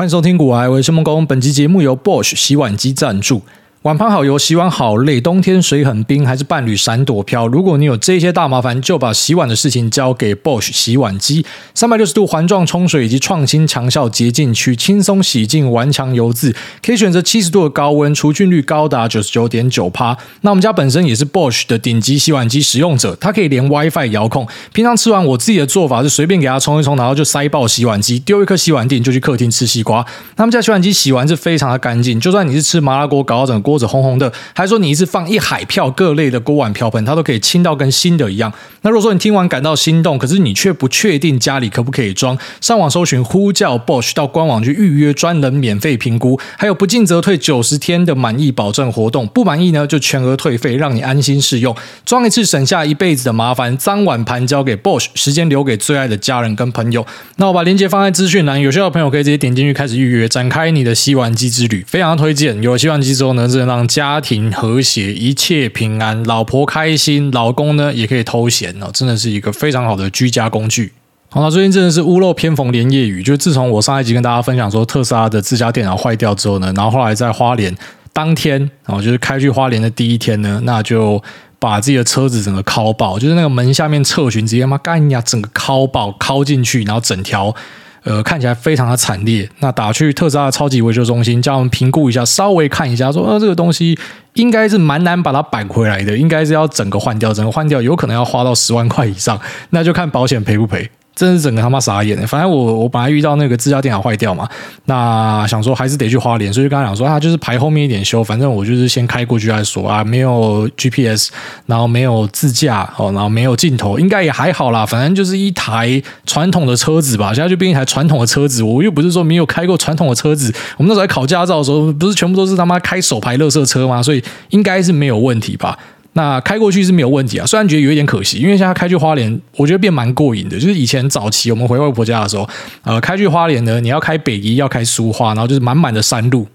[0.00, 3.42] 欢迎收听《古玩我是孟工》，本期节目由 Bosch 洗碗机赞助。
[3.82, 5.18] 碗盘好油，洗碗好累。
[5.22, 7.48] 冬天水很冰，还是伴侣闪躲飘？
[7.48, 11.46] 如果你有这些大麻烦，就把洗碗的事情交给 Bosch 洗碗机。
[11.74, 16.54] 三百六十度环状冲水以及创新强效洁净区，轻松洗净顽强油渍。
[16.84, 20.14] 可以选择七十度的高温，除菌率高达九十九点九趴。
[20.42, 24.46] 那我们家本身也是 Bosch 的顶级洗碗机使用者，它可以连 WiFi 遥控。
[24.74, 30.04] 平常吃完，我自己的做法是随便给它冲一冲，然后就塞爆洗碗机，丢一颗洗碗垫就去客厅吃西瓜。
[30.36, 38.52] 他们家洗碗机洗完是非常的干净，就算你是吃麻辣锅搞到整个锅子红红的，还说你一次放一海票各类的锅碗瓢盆，它都可以清到跟新的一样。
[38.82, 51.76] 那如果说你听完感到心动，可是你却不确定家里可不可以装，上网搜寻呼叫 Bosch，到官网去预约专人免费评估，还有不进则退九十天的满意保证活动，不满意呢就全额退费，让你安心试用。
[52.04, 57.06] 装一次省下一辈子的麻烦，脏碗盘交给 Bosch，时间留给最爱的家人跟朋友。
[57.36, 61.84] 那我把链接放在资讯栏，有需要的朋友可以直接点进去开始预约，展开你的洗碗机之旅。
[61.86, 70.92] 非常推荐，有了洗碗机之后呢，只能让家庭和谐，一切平安，老婆开心，老公呢也可以偷闲哦，真的是一个非常好的居家工具。
[71.28, 77.76] 好，那最近真的是屋漏偏逢连夜雨，就自从我上一集跟大家分享说特斯拉的自家电脑坏掉之后呢，然后后来在花莲
[78.12, 81.22] 当天，然后就是开去花莲的第一天呢，那就
[81.58, 87.54] 把自己的车子整个敲爆，就是那个门下面侧裙直接妈干呀，整个敲爆，敲进去，然后整条。
[88.02, 89.48] 呃，看起来非常的惨烈。
[89.60, 93.98] 那打去特斯拉超级维修中心，叫我们评估一下，稍微看一下，说，呃，这个东西
[94.34, 100.90] 应该是蛮难把它扳回来的，应该是要整个换掉，整个换掉有可能要花到十万块以上，那就看保险赔不赔。
[101.14, 102.16] 真是整个他妈傻眼！
[102.26, 104.48] 反正我我本来遇到那个自家电脑坏掉嘛，
[104.86, 110.02] 那想说还是得去花莲，所以就跟他讲说啊，就是排后面一点修，反正我就是先开过去再说啊。
[110.02, 111.30] 没有 GPS，
[111.66, 114.86] 然后没有自驾哦，然后没有镜头，应该也还好啦。
[114.86, 118.62] 反正就是一台传统的车子吧，现在就变一台传统的车子。
[118.62, 124.02] 我又不是说没有开过传统的车子，我们那时候考驾照的时候，不是全部都是他妈开手排乐色车吗？
[124.02, 125.78] 所以应该是没有问题吧。
[126.14, 130.58] 那开过去是没有问题啊，虽然觉得有一点可惜，因为现在开去花莲，我觉得变蛮过瘾的。
[130.58, 132.48] 就是以前早期我们回外婆家的时候，
[132.82, 136.46] 呃，开去花莲呢，你要开北宜，要开苏花，然后就是满满的山路。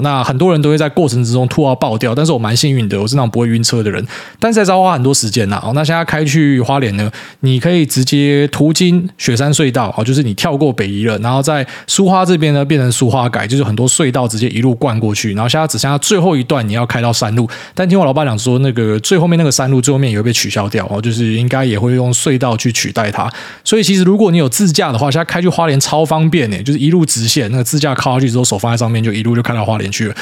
[0.00, 4.04] 那很多人都会在过程之中吐到爆掉，但是我蛮幸运的，我是那种不会晕车的人。
[4.38, 5.60] 但是还是要花很多时间呐。
[5.64, 7.10] 哦，那现在开去花莲呢，
[7.40, 17.48] 你可以直接途经雪山隧道，哦，就是你跳过北宜了，然后在苏花这边呢变成苏花改，就是很多隧道直接一路贯过去，然后现在只剩下最后一段你要开到山路。
[17.74, 23.30] 但听我老爸讲说，那个最后面那个山路最后面也会被取消掉，哦，就是应该也会用隧道去取代它。
[23.64, 29.81] 所以其实如果你有自驾的话，现在开去花莲超方便呢，就是一路直线，那个自驾靠下去之后，手放在上面就一路就开到花莲。
[29.90, 30.14] 去了，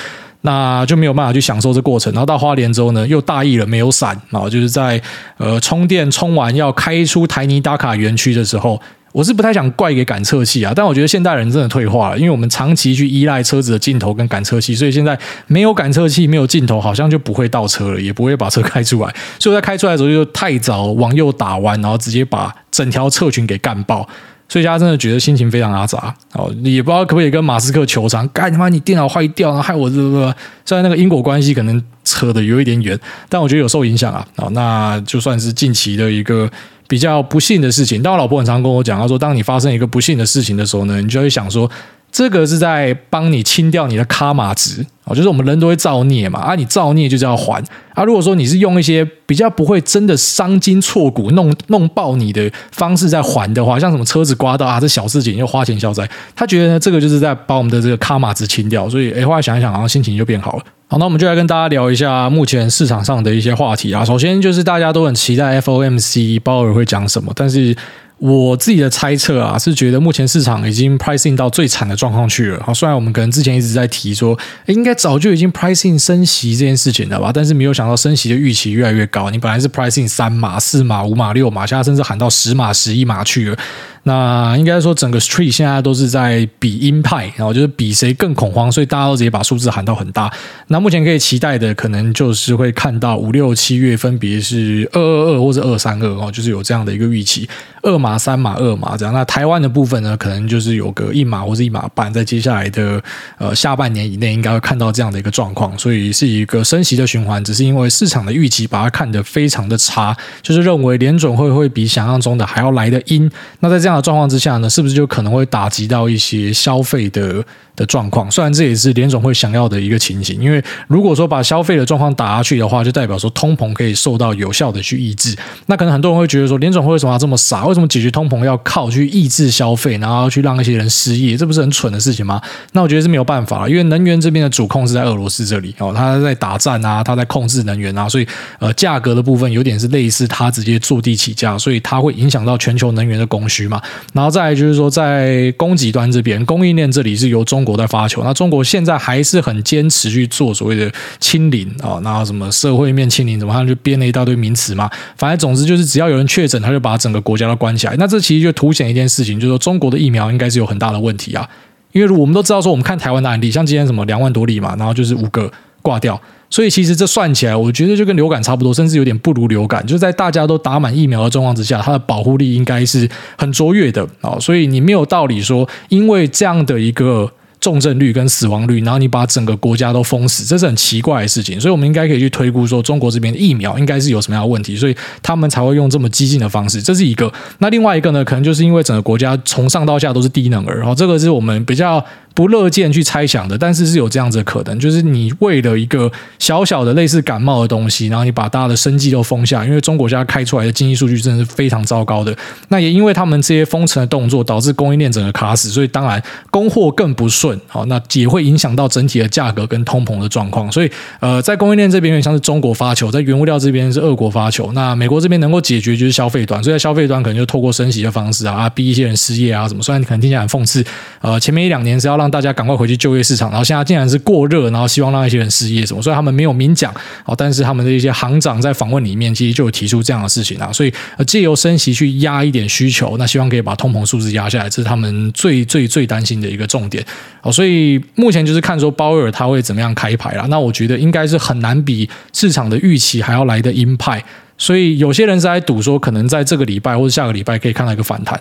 [0.43, 2.12] 那就没有办法去享受这过程。
[2.12, 4.19] 然后到花莲之后呢，又大意了，没有闪。
[4.31, 5.00] 然后就是在
[5.37, 8.81] 呃充电充完要开出台泥打卡园区的时候，
[9.12, 19.12] 我是不太想怪给感测器啊，但我觉得现代人真的退化了，因为我们长期去依赖车子的镜头跟感测器，所以现在没有感测器、没有镜头，好像就不会倒车了，也不会把车开出来。
[19.38, 24.09] 所以我在开出来的时候就太早往右打弯，然后直接把整条侧裙给干爆。
[24.50, 30.34] 所以，大家真的觉得心情非常阿杂哦，也不知道可不可以跟马斯克求偿，干他妈你电脑坏掉，然后害我这个，
[30.65, 34.27] 虽然那个因果关系可能扯得有一点远，但我觉得有受影响啊。
[34.37, 36.50] 哦，那就算是近期的一个
[36.89, 38.03] 比较不幸的事情。
[38.03, 41.71] 但我老婆很常跟我讲，她说，当你发生一个不幸的事情的时候呢，你就会想说。
[42.12, 47.62] 这个是在帮你清掉你的卡玛值哦，就是我们人都会造孽嘛，啊，你造孽就是要还
[47.94, 48.04] 啊。
[48.04, 60.65] 如果说你是用一些比较不会真的伤筋错骨弄弄爆你的方式在还的话，像什么车子刮到啊，这小事情又花钱消灾，他觉得呢这个就是在把我们的这个卡玛值清掉，所以哎，后来想一想，好像心情就变好了。
[60.88, 64.04] 好，那我们就来跟大家聊一下目前市场上的一些话题啊。
[64.04, 67.77] 首先就是大家都很期待 FOMC 鲍尔会讲什么，但是。
[68.20, 72.62] 我自己的猜测啊，是觉得目前市场已经 pricing 到最惨的状况去了。
[72.62, 79.30] 好，虽然我们可能之前一直在提说，应该早就已经 pricing 升息这件事情了吧，但是没有想到升息的预期越来越高。
[79.30, 83.56] 你本来是 pricing 三码、四码、五码、六码，现在甚至喊到十码、十一码去了。
[84.05, 90.33] 那应该说，整个 street 现在都是在比鹰派，然后就是比谁更恐慌，所以大家都直接把数字喊到很大。
[90.69, 97.47] 那目前可以期待的，可能就是会看到五六七月分别是二二二或者二三二哦，就是有这样的一个预期，
[97.83, 99.13] 二码、三码、二码这样。
[99.13, 103.03] 那台湾的部分呢，可能就是有个一码或者一码半，在接下来的
[103.36, 105.78] 呃下半年以内，应该会看到这样的一个状况。
[105.78, 113.30] 所以是一个升息的循环，只是因为市场的预期把它看得非常的差，就是认为联准会会比想象中的还要来得阴。
[113.60, 113.90] 那在这样。
[113.91, 117.45] 这样的状况之下呢，是不是就可能会打击到一些消费的
[117.75, 118.31] 的状况？
[118.31, 125.37] 虽然这也是联总会想要的一个情形，因为如果说把消费的状况打下去的话，就代表说通膨可以受到有效的去抑制。
[125.66, 127.66] 那可能很多人会觉得说，联总会为什么要这么傻？
[127.66, 131.36] 为什么解决通膨要靠去抑制消费，然后去让一些人失业？
[131.36, 132.41] 这不是很蠢的事情吗？
[132.72, 138.28] 那我觉得是没有办法，因为能源这边的主控是在俄罗斯这里哦，他在打战啊，他在控制能源啊，所以
[138.60, 143.79] 呃，价格的部分有点是类似他直接坐地起价，所以它会影响到全球能源的供需嘛。
[144.12, 148.22] 然后再来就是说，在供给端这边，供应链这里是由中国在发球。
[148.24, 154.91] 那中国现在还是很坚持去做所谓的清零啊，然后什么社会面清零，怎么他就编了一大堆名词嘛。
[155.16, 157.94] 反正总之就是，只要有人确诊，他就把整个国家都关起来。
[157.98, 161.48] 那这其实就凸显一件事情，就是说中国的疫苗应该是有很大的问题啊。
[161.92, 165.50] 因为我们都知道说，我们看台湾的案例，像今天什么两万多例嘛，然后就是五个
[165.83, 166.21] 挂掉。
[166.50, 169.86] 所以其实这算起来，我觉得就跟流感差不多，甚至有点不如流感。
[169.86, 173.08] 就是在大家都打满疫苗的状况之下，它的保护力应该是
[173.38, 174.36] 很卓越的啊。
[174.41, 177.32] 所以你没有道理说，因为这样的一个。
[177.60, 181.60] 重症率跟死亡率，然后你把整个国家都封死，这是很奇怪的事情。
[181.60, 186.80] 所以，我们应该可以去推估说，中国这边疫苗应该是有什么样的问题，所以他们才会用这么激进的方式。
[186.80, 187.30] 这是一个。
[187.58, 192.02] 那另外一个呢，可能就是因为整个国家从上到下都是低能儿，然后这个是我们比较。
[192.34, 202.34] 不乐见去猜想的，但是是有这样子的可能，就是你为了一个小小的类似感冒的东西，然后你把大家的生计都封下，因为中国现在开出来的经济数据真的是非常糟糕的。
[202.68, 210.71] 那也因为他们这些封城的动作，导致供应链整个卡死，所以当然供货更不顺，好，那也会影响到整体的价格跟通膨的状况。
[210.71, 210.91] 所以，
[211.21, 214.71] 呃，在供应链这边有点像是中国发球，在原物料这边是俄国发球。
[214.72, 219.83] 那美国这边能够解决就是消费端，所以在消费端可能就透过升息的方式啊，逼一些人失业啊什么。
[219.83, 220.84] 虽然你可能听起来很讽刺，
[221.21, 223.01] 呃，前面一两年是要让大家赶快回去。
[223.01, 226.93] 就业市场，然后现在竟然是过热，然后希望让一些人失业什么，所以他们没有明讲，
[227.25, 230.93] 哦，但是他们的一些行长在访问里面其实就有提出这样的事情啊，所以
[231.27, 237.03] 借由升息去压一点需求，那希望可以把通膨数字压下来，这是他们最最最担心的一个重点
[237.41, 244.22] 哦，所以目前就是看说鲍威尔他会怎么样开牌啦，那我觉得应该是很难比市场的预期还要来得鹰派，
[244.59, 248.39] 所以有些人是在赌说，可能在这个礼拜或者下个礼拜可以看到一个反弹。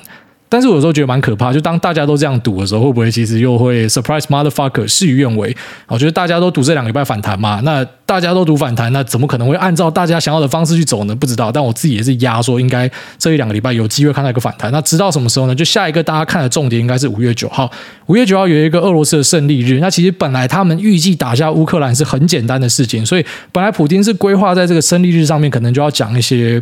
[0.51, 5.55] 但是我有时候觉得蛮可怕，就当大家都这样赌的时候，会不会其实又会 surprise motherfucker 事与愿违？
[5.87, 11.15] 我觉得大家都赌这两个礼拜反弹嘛，那大家都赌反弹，那怎么可能会按照大家想要的方式去走呢？
[11.15, 11.51] 不知道。
[11.51, 14.71] 但我自己也是压说，应该这一两个礼拜有机会看到一个反弹。
[14.71, 15.53] 那直到什么时候呢？
[15.53, 17.69] 就下一个大家看的重点应该是五月九号。
[18.07, 19.79] 五月九号有一个俄罗斯的胜利日。
[19.79, 26.59] 那其实本来他们预计打下乌克兰是很简单的事情，所以本来普京是规划在这个胜利日上面，可能就要讲一些。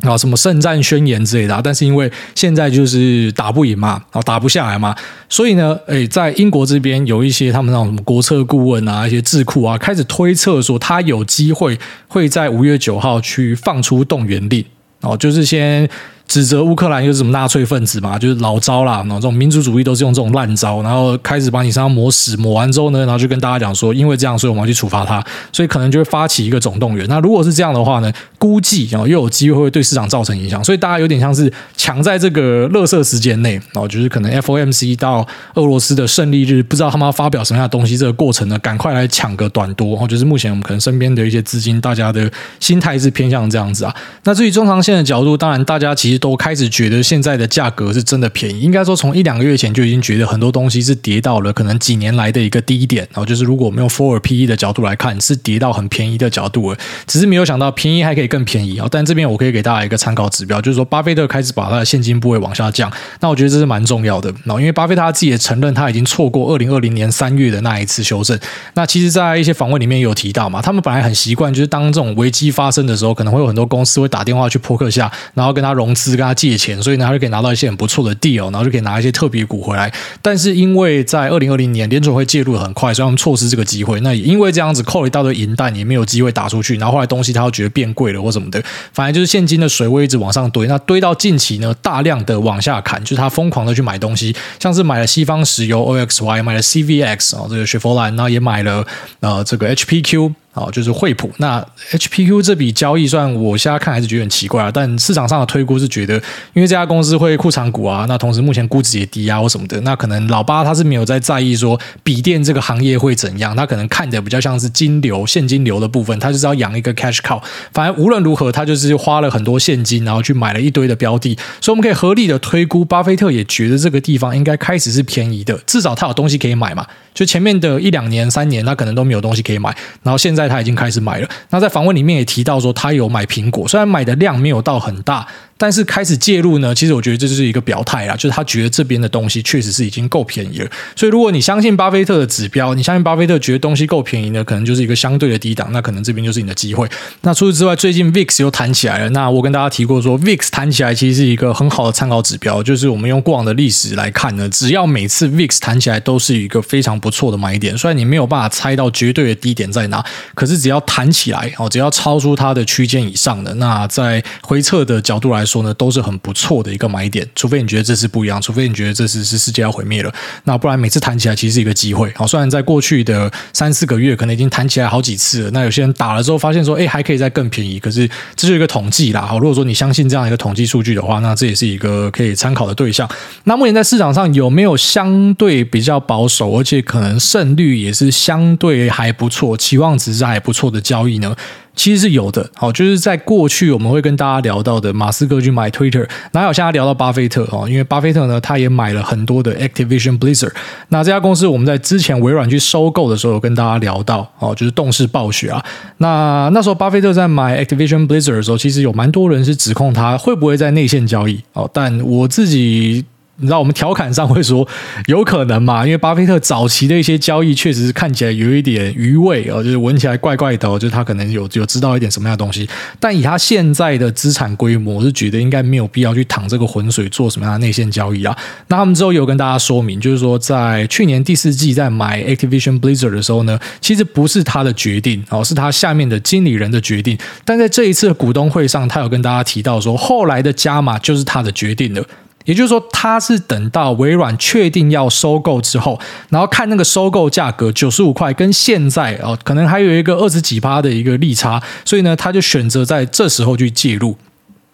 [0.00, 4.94] 啊，什么圣战宣言之类的，但是因为现在就是打不赢嘛，啊，打不下来嘛，
[5.28, 14.64] 所以呢，诶，在英国这边有一些他们那种什么国策顾问啊，一些智库啊，开始推测说他有机会会在五月九号去放出动员令，
[15.00, 15.88] 哦，就是先。
[16.26, 27.06] 指责乌克兰又是什么纳粹分子嘛，就是老招啦，然后这种民族主义都是用这种烂招，然后开始把你身上抹屎，抹完之后呢，然后就跟大家讲说，因为这样，所以我们要去处罚他，所以可能就会发起一个总动员。
[27.08, 42.28] 那如果是这样的话呢，估计然后又有机会会对市场造成影响，所以大家有点像是抢在这个垃圾时间内，然后就是可能 FOMC 到俄罗斯的胜利日，不知道他们要发表什么样的东西，这个过程呢，赶快来抢个短多，然后就是目前我们可能身边的一些资金，大家的
[42.58, 43.94] 心态是偏向这样子啊。
[44.24, 47.04] 那至于中长线的角度，当然大家其实都开始觉得。
[47.04, 58.88] 现在的价格是真的便宜，应该说从一两个月前就已经觉得很多东西是跌到了可能几年来的一个低点，然后就是如果我们用 forward PE 的角度来看，是跌到很便宜的角度了，只是没有想到便宜还可以更便宜啊！
[58.90, 62.90] 但这边我可以给大家一个参考指标，就是说巴菲特开始把他的现金部位往下降，
[63.20, 64.32] 那我觉得这是蛮重要的。
[64.44, 68.38] 然后因为巴菲特他自己也承认他已经错过二零二零年三月的那一次修正，
[68.72, 77.04] 那其实，在一些访问里面有提到嘛，他们本来很习惯，就是当这种危机发生的时候，可能会有很多公司会打电话去扑克下，然后跟他融资，跟他借钱，所以呢。
[77.04, 79.92] 他就可以拿到一些很不错的 deal，然后就可以拿一些特别股回来。
[80.22, 84.00] 但是因为在二零二零年联准会介入的很快，所以他们错失这个机会。
[84.00, 86.76] 那也因为这样子扣了一大堆银弹，也没有机会打出去。
[86.76, 88.62] 然后后来东西他又觉得变贵了或什么的，
[88.94, 90.66] 反正就是现金的水位一直往上堆。
[90.66, 98.86] 那堆到近期呢，大量的往下砍，就是他疯狂的去买东西，像是买了西方石油 OXY，买了 CVX 啊，这个雪佛兰，然后也买了
[99.20, 100.32] 呃这个 HPQ。
[100.54, 101.28] 好，就是惠普。
[101.38, 104.70] 那 HPQ 这笔交易，算我现在看还是觉得很奇怪啊。
[104.72, 106.14] 但市场上的推估是觉得，
[106.52, 117.42] 因为这家公司会库藏股啊，那同时目前估值也低啊或什么的，那可能老巴他是没有在在意说笔电这个行业会怎样，他可能看的比较像是金流、现金流的部分，他就是要养一个 cash cow。
[117.72, 126.86] 反正无论如何，他就是花了很多现金，然后去买了一堆的标的，所以我们可以合理的推估，巴菲特也觉得这个地方应该开始是便宜的，至少他有东西可以买嘛。
[127.12, 131.28] 就前面的一两年、三年，他可能都没有东西可以买，然后现在他已经开始买了。
[131.50, 135.26] 那在访问里面也提到说，他有买苹果，虽然买的量没有到很大。
[135.64, 140.70] 但是开始介入呢，其实我觉得这就是一个表态啦，就是他觉得这边的东西确实是已经够便宜了。
[140.94, 146.86] 所以如果你相信巴菲特的指标，你相信巴菲特觉得东西够便宜呢，可能就是一个相对的低档，那可能这边就是你的机会。
[147.22, 149.08] 那除此之外，最近 VIX 又弹起来了。
[149.08, 157.74] 那我跟大家提过说，VIX 弹起来其实是一个很好的参考指标，就是我们用过往的历史来看呢，只要每次 VIX 弹起来都是一个非常不错的买点。
[157.78, 160.04] 虽然你没有办法猜到绝对的低点在哪，
[160.34, 167.24] 可是只要弹起来哦，只要超出它的区间以上的，那在回撤的角度来说说呢，都是很不错的一个买点。
[167.36, 170.12] 除非你觉得这次不一样，除非你觉得这次是世界要毁灭了，
[170.44, 172.12] 那不然每次弹起来其实是一个机会。
[172.16, 177.78] 好，虽然在过去的三四个月可能已经弹起来好几次了，那有些人打了之后发现说，哎，还可以再更便宜。
[177.78, 179.22] 可是这是一个统计啦。
[179.22, 183.08] 好，如果说你相信这样一个统计数据的话，那这也是一个可以参考的对象。
[183.44, 191.36] 那目前在市场上有没有相对比较保守，而且可能胜率也是相对还不错，期望值是还不错的交易呢？
[191.76, 197.68] 其实是有的，好，就是在过去我们会跟大家聊到的，马斯克去买 Twitter，哪有现在聊到巴菲特哦？
[197.68, 200.52] 因为巴菲特呢，他也买了很多的 Activision Blizzard。
[200.88, 205.64] 那这家公司我们在之前微软去收购的时候，有跟大家聊到哦，就是动视暴雪啊。
[205.98, 213.04] 那那时候巴菲特在买 Activision Blizzard 的时候，其实有蛮多人是指控他会不会在内线交易哦，但我自己。
[213.36, 214.66] 你知道我们调侃上会说
[215.06, 215.84] 有可能嘛？
[215.84, 222.68] 因为巴菲特早期的一些交易确实是看起来有一点余味哦，就是闻起来怪怪的，就是他可能有有知道一点什么样的东西。
[223.00, 228.36] 但以他现在的资产规模，我是觉得应该没有必要去淌这个浑水做什么样的内线交易啊。
[228.68, 237.18] 那他们之后有跟大家说明，就是说在去年第四季在买 Activision Blizzard 的时候呢，其实不是他的决定哦，是他下面的经理人的决定。
[237.44, 242.04] 但在这一次的股东会上，他有跟大家提到说，后来的加码就是他的决定了。
[242.44, 245.98] 也就是说，他是等到微软确定要收购之后，
[246.28, 254.16] 然后看那个收购价格九十五块，跟现在哦，可能还有一个二十几趴的一个利差，所以呢，他就选择在这时候去介入。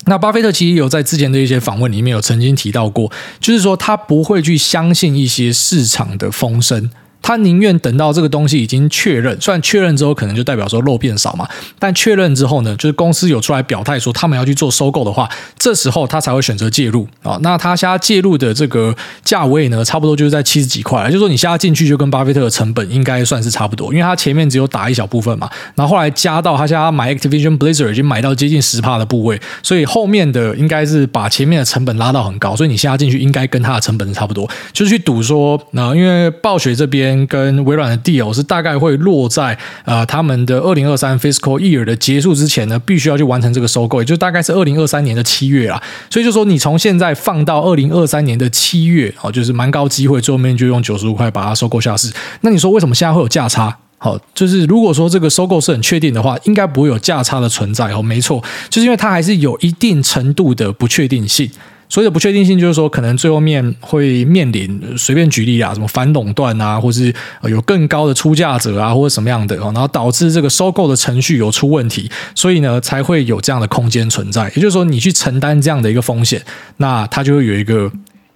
[0.07, 6.91] 那巴菲特其实有在之前的一些访问里面有曾经提到过，就是说他不会去相信一些市场的风声。
[7.23, 11.49] 他宁愿等到这个东西已经确认，虽然确认之后可能就代表说肉变少嘛，
[11.79, 17.39] 但确认之后呢，就是公司有出来表态说他们要去做收购的话，这时候他才会选择介入啊。
[17.43, 37.10] 那他现在介入的这个价位呢，差不多就是在七十几块，就是说你现在进去就跟巴菲特的成本应该算是差不多，因为他前面只有打一小部分嘛，然后后来加到他现在买 Activision Blizzard 已经买到接近十帕的部位，所以后面的应该是把前面的成本拉到很高，所以你现在进去应该跟他的成本是差不多，就是去赌说，那因为暴雪这边。
[37.27, 45.83] 跟微软的 deal 是大概会落在呃他们的二零二三 fiscal year 的结束之前呢，必须要去完成这个收购，也就大概是二零二三年的七月啦。
[46.11, 52.13] 所以就说你从现在放到二零二三年的七月，哦，就是蛮高机会，最后面就用九十五块把它收购下市。
[52.43, 53.77] 那你说为什么现在会有价差？
[53.99, 58.01] 好，就是如果说这个收购是很确定的话，应该不会有价差的存在哦。
[58.01, 61.51] 没错，就是因为它还是有一定程度的不确定性。
[61.91, 74.45] 所以的不确定性就是说，可能最后面会面临随便举例啊，什么反垄断啊，或是有更高的出价者啊，或者什么样的，然后导致这个收购的程序有出问题，所以呢才会有这样的空间存在。
[74.57, 76.41] 也就是说，你去承担这样的一个风险，
[76.79, 77.93] 那它就会有一个。